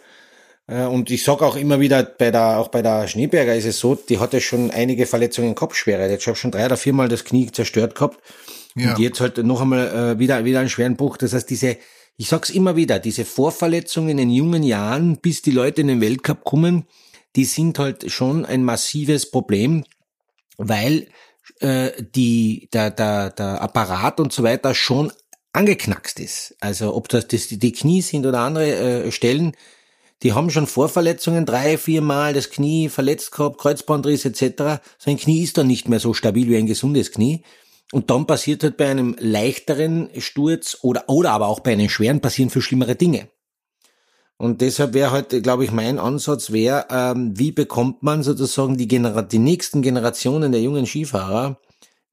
[0.67, 3.79] Äh, und ich sag auch immer wieder, bei der, auch bei der Schneeberger ist es
[3.79, 6.09] so, die hatte schon einige Verletzungen Kopfschwere.
[6.09, 8.19] Jetzt habe schon drei oder viermal das Knie zerstört gehabt.
[8.75, 8.91] Ja.
[8.91, 11.17] Und jetzt halt noch einmal äh, wieder, wieder einen schweren Bruch.
[11.17, 11.77] Das heißt, diese,
[12.17, 16.43] ich sag's immer wieder, diese Vorverletzungen in jungen Jahren, bis die Leute in den Weltcup
[16.43, 16.85] kommen,
[17.35, 19.83] die sind halt schon ein massives Problem,
[20.57, 21.07] weil
[21.59, 25.11] äh, die, der, der, der Apparat und so weiter schon
[25.53, 26.55] angeknackst ist.
[26.59, 29.53] Also ob das, das die Knie sind oder andere äh, Stellen,
[30.23, 34.81] die haben schon Vorverletzungen, drei, vier Mal das Knie verletzt gehabt, Kreuzbandriss etc.
[34.97, 37.43] Sein Knie ist dann nicht mehr so stabil wie ein gesundes Knie.
[37.91, 42.19] Und dann passiert halt bei einem leichteren Sturz oder, oder aber auch bei einem schweren
[42.19, 43.29] passieren viel schlimmere Dinge.
[44.37, 48.87] Und deshalb wäre halt, glaube ich, mein Ansatz wäre, ähm, wie bekommt man sozusagen die,
[48.87, 51.59] Genera die nächsten Generationen der jungen Skifahrer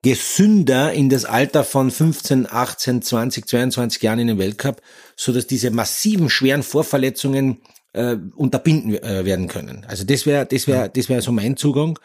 [0.02, 4.80] gesünder in das Alter von 15, 18, 20, 22 Jahren in den Weltcup,
[5.16, 7.62] so dass diese massiven schweren Vorverletzungen
[7.95, 9.86] äh, unterbinden äh, werden können.
[9.88, 11.99] Also das wäre das wäre das wäre so mein Zugang,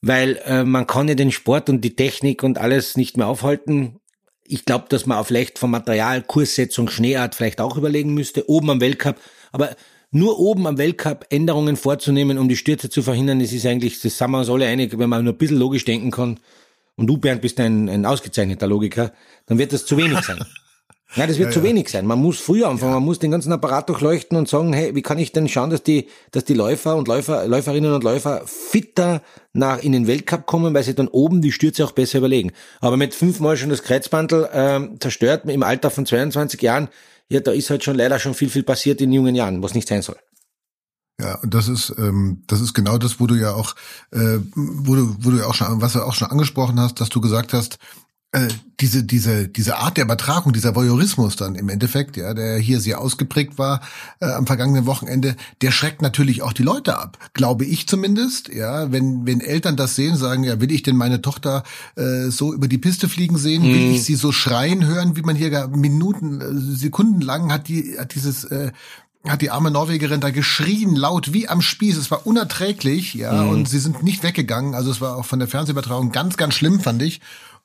[0.00, 4.00] weil äh, man kann ja den Sport und die Technik und alles nicht mehr aufhalten.
[4.44, 8.70] Ich glaube, dass man auch vielleicht vom Material Kurssetzung Schneeart vielleicht auch überlegen müsste oben
[8.70, 9.20] am Weltcup,
[9.52, 9.76] aber
[10.10, 14.16] nur oben am Weltcup Änderungen vorzunehmen, um die Stürze zu verhindern, das ist eigentlich, das
[14.16, 16.40] sind wir uns alle einig, wenn man nur ein bisschen logisch denken kann,
[16.96, 19.12] und du, Bernd, bist ein, ein ausgezeichneter Logiker,
[19.46, 20.38] dann wird das zu wenig sein.
[21.14, 21.64] Ja, das wird ja, zu ja.
[21.64, 22.06] wenig sein.
[22.06, 22.96] Man muss früher anfangen, ja.
[22.96, 25.82] man muss den ganzen Apparat durchleuchten und sagen, hey, wie kann ich denn schauen, dass
[25.82, 29.22] die, dass die Läufer und Läufer, Läuferinnen und Läufer fitter
[29.54, 32.52] nach in den Weltcup kommen, weil sie dann oben die Stürze auch besser überlegen.
[32.80, 36.88] Aber mit fünfmal schon das Kreuzbandel ähm, zerstört im Alter von 22 Jahren,
[37.30, 39.88] ja, da ist halt schon leider schon viel, viel passiert in jungen Jahren, was nicht
[39.88, 40.16] sein soll.
[41.20, 43.74] Ja, und das ist ähm, das ist genau das, wo du ja auch,
[44.12, 47.08] äh, wo du wo du ja auch schon, was du auch schon angesprochen hast, dass
[47.08, 47.78] du gesagt hast,
[48.32, 48.48] äh,
[48.80, 53.00] diese diese diese Art der Übertragung, dieser Voyeurismus dann im Endeffekt, ja, der hier sehr
[53.00, 53.80] ausgeprägt war
[54.20, 58.92] äh, am vergangenen Wochenende, der schreckt natürlich auch die Leute ab, glaube ich zumindest, ja,
[58.92, 61.64] wenn wenn Eltern das sehen, sagen, ja, will ich denn meine Tochter
[61.96, 63.94] äh, so über die Piste fliegen sehen, will mhm.
[63.94, 67.96] ich sie so schreien hören, wie man hier gar Minuten, äh, Sekunden lang hat die
[67.98, 68.72] hat dieses äh,
[69.26, 71.96] hat die arme Norwegerin da geschrien, laut wie am Spieß.
[71.96, 73.50] Es war unerträglich, ja, mhm.
[73.50, 74.74] und sie sind nicht weggegangen.
[74.74, 77.20] Also es war auch von der Fernsehübertragung ganz, ganz schlimm, fand ich.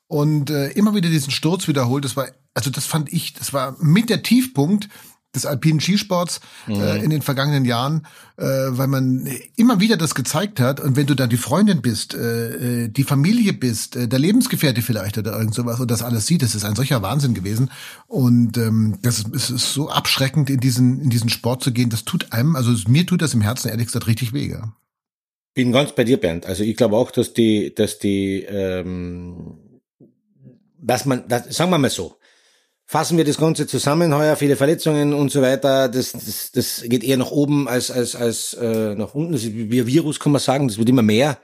[0.06, 2.04] Und äh, immer wieder diesen Sturz wiederholt.
[2.04, 4.88] Das war, also das fand ich, das war mit der Tiefpunkt
[5.34, 6.74] des alpinen Skisports mhm.
[6.76, 10.80] äh, in den vergangenen Jahren, äh, weil man immer wieder das gezeigt hat.
[10.80, 14.82] Und wenn du dann die Freundin bist, äh, äh, die Familie bist, äh, der Lebensgefährte
[14.82, 17.70] vielleicht oder irgend sowas und das alles sieht, das ist ein solcher Wahnsinn gewesen.
[18.06, 21.90] Und ähm, das ist, ist, ist so abschreckend, in diesen, in diesen Sport zu gehen.
[21.90, 24.50] Das tut einem, also mir tut das im Herzen ehrlich gesagt richtig weh.
[24.50, 24.72] Ja.
[25.54, 26.46] Bin ganz bei dir, Bernd.
[26.46, 29.58] Also ich glaube auch, dass die, dass die, ähm,
[30.84, 32.16] dass man, das, sagen wir mal so,
[32.86, 37.02] fassen wir das Ganze zusammen heuer, viele Verletzungen und so weiter, das, das, das geht
[37.02, 39.32] eher nach oben als, als, als äh, nach unten.
[39.32, 41.38] Das ist wie ein Virus, kann man sagen, das wird immer mehr.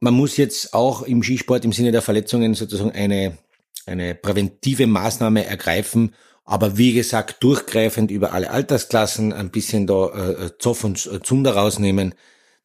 [0.00, 3.38] Man muss jetzt auch im Skisport im Sinne der Verletzungen sozusagen eine,
[3.86, 10.50] eine präventive Maßnahme ergreifen, aber wie gesagt, durchgreifend über alle Altersklassen, ein bisschen da äh,
[10.58, 12.14] Zoff und äh, Zunder rausnehmen,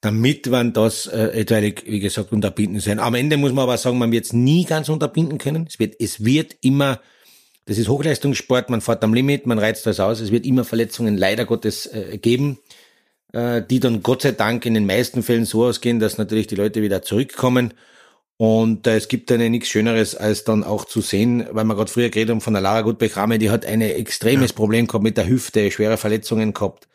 [0.02, 3.00] damit man das äh, etwaig, wie gesagt, unterbinden sein.
[3.00, 5.68] Am Ende muss man aber sagen, man wird es nie ganz unterbinden können.
[5.70, 7.00] Es wird, es wird immer
[7.66, 10.20] das ist Hochleistungssport, man fährt am Limit, man reizt das aus.
[10.20, 12.58] Es wird immer Verletzungen leider Gottes äh, geben,
[13.34, 16.56] äh, die dann Gott sei Dank in den meisten Fällen so ausgehen, dass natürlich die
[16.56, 17.74] Leute wieder zurückkommen.
[18.38, 21.92] Und äh, es gibt dann nichts Schöneres, als dann auch zu sehen, weil wir gerade
[21.92, 24.56] früher geredet haben von der Lara Gutbeck-Rame, die hat ein extremes ja.
[24.56, 26.88] Problem gehabt mit der Hüfte, schwere Verletzungen gehabt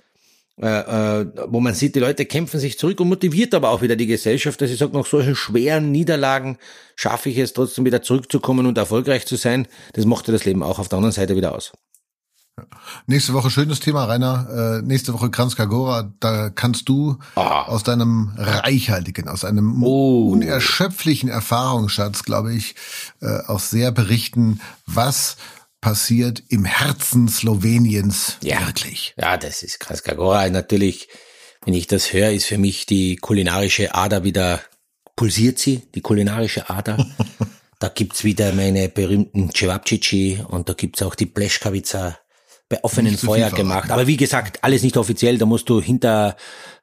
[0.60, 3.94] äh, äh, wo man sieht, die Leute kämpfen sich zurück und motiviert aber auch wieder
[3.94, 6.56] die Gesellschaft, dass sie sagt, nach solchen schweren Niederlagen
[6.94, 9.68] schaffe ich es trotzdem wieder zurückzukommen und erfolgreich zu sein.
[9.92, 11.72] Das macht ja das Leben auch auf der anderen Seite wieder aus.
[13.06, 14.78] Nächste Woche schönes Thema, Rainer.
[14.80, 16.10] Äh, nächste Woche Kranskagora.
[16.20, 17.64] Da kannst du ah.
[17.64, 20.30] aus deinem reichhaltigen, aus einem oh.
[20.30, 22.74] unerschöpflichen Erfahrungsschatz, glaube ich,
[23.20, 25.36] äh, auch sehr berichten, was
[25.80, 28.66] passiert im Herzen Sloweniens ja.
[28.66, 29.14] wirklich.
[29.16, 30.48] Ja, das ist Kraskagora.
[30.48, 31.08] Natürlich,
[31.64, 34.60] wenn ich das höre, ist für mich die kulinarische Ader wieder,
[35.14, 37.06] pulsiert sie, die kulinarische Ader.
[37.78, 42.18] da gibt's wieder meine berühmten Cevapcici und da gibt's auch die Pleschkavica
[42.68, 43.90] bei offenem Feuer gemacht.
[43.90, 45.38] Aber wie gesagt, alles nicht offiziell.
[45.38, 46.36] Da musst du hinter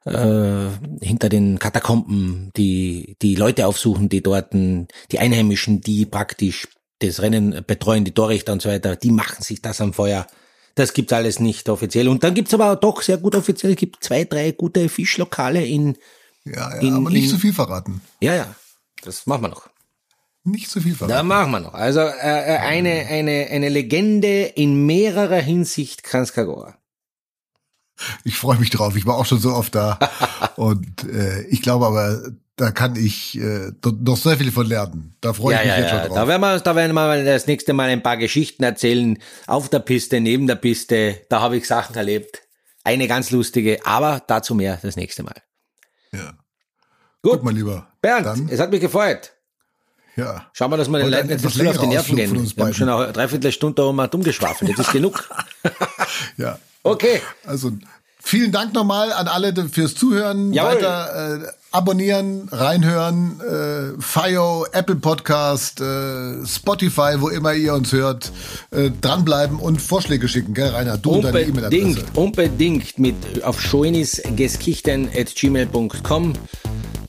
[0.06, 0.68] äh,
[1.02, 6.68] hinter den Katakomben die die Leute aufsuchen, die dort die Einheimischen, die praktisch
[7.00, 10.26] das Rennen betreuen, die Torrichter und so weiter, die machen sich das am Feuer.
[10.74, 12.08] Das gibt's alles nicht offiziell.
[12.08, 13.72] Und dann gibt's aber auch doch sehr gut offiziell.
[13.72, 15.96] Es gibt zwei, drei gute Fischlokale in.
[16.44, 18.00] Ja, ja in, aber nicht in, so viel verraten.
[18.20, 18.54] Ja, ja.
[19.02, 19.68] Das machen wir noch.
[20.44, 21.16] Nicht so viel verraten.
[21.16, 21.74] Da machen wir noch.
[21.74, 26.76] Also äh, äh eine, eine, eine Legende in mehrerer Hinsicht Kranskagora.
[28.24, 28.96] Ich freue mich drauf.
[28.96, 29.98] Ich war auch schon so oft da.
[30.56, 35.16] und äh, ich glaube aber, da kann ich äh, noch sehr viel von lernen.
[35.20, 36.14] Da freue ich ja, mich ja, jetzt schon drauf.
[36.16, 39.18] Da werden, wir, da werden wir das nächste Mal ein paar Geschichten erzählen.
[39.46, 41.20] Auf der Piste, neben der Piste.
[41.28, 42.42] Da habe ich Sachen erlebt.
[42.84, 45.40] Eine ganz lustige, aber dazu mehr das nächste Mal.
[46.12, 46.34] Ja.
[47.22, 47.88] Gut, Guck mal lieber.
[48.00, 48.48] Bernd, Dann.
[48.50, 49.32] es hat mich gefreut.
[50.16, 50.46] Ja.
[50.52, 52.56] Schauen wir, dass wir den Leuten nicht zu auf die Nerven gehen.
[52.56, 54.68] Wir haben schon eine Dreiviertelstunde da mal dumm geschwafelt.
[54.70, 55.28] Jetzt ist genug.
[56.36, 56.58] ja.
[56.84, 57.20] Okay.
[57.44, 57.72] Also
[58.26, 60.54] Vielen Dank nochmal an alle fürs Zuhören.
[60.54, 60.76] Jawohl.
[60.76, 63.38] Weiter äh, abonnieren, reinhören.
[63.40, 68.32] Äh, FIO, Apple Podcast, äh, Spotify, wo immer ihr uns hört.
[68.70, 70.96] Äh, dranbleiben und Vorschläge schicken, gell, Rainer?
[70.96, 72.06] Du unbedingt, und deine E-Mail-Adresse.
[72.14, 76.32] Unbedingt mit auf schoenisgeskichten.gmail.com.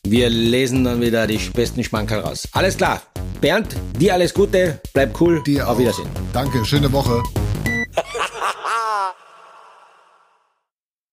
[0.05, 2.49] Wir lesen dann wieder die besten Schmankerl raus.
[2.51, 3.01] Alles klar.
[3.39, 5.41] Bernd, dir alles Gute, bleib cool.
[5.43, 5.79] Dir Auf auch.
[5.79, 6.09] Wiedersehen.
[6.33, 7.23] Danke, schöne Woche.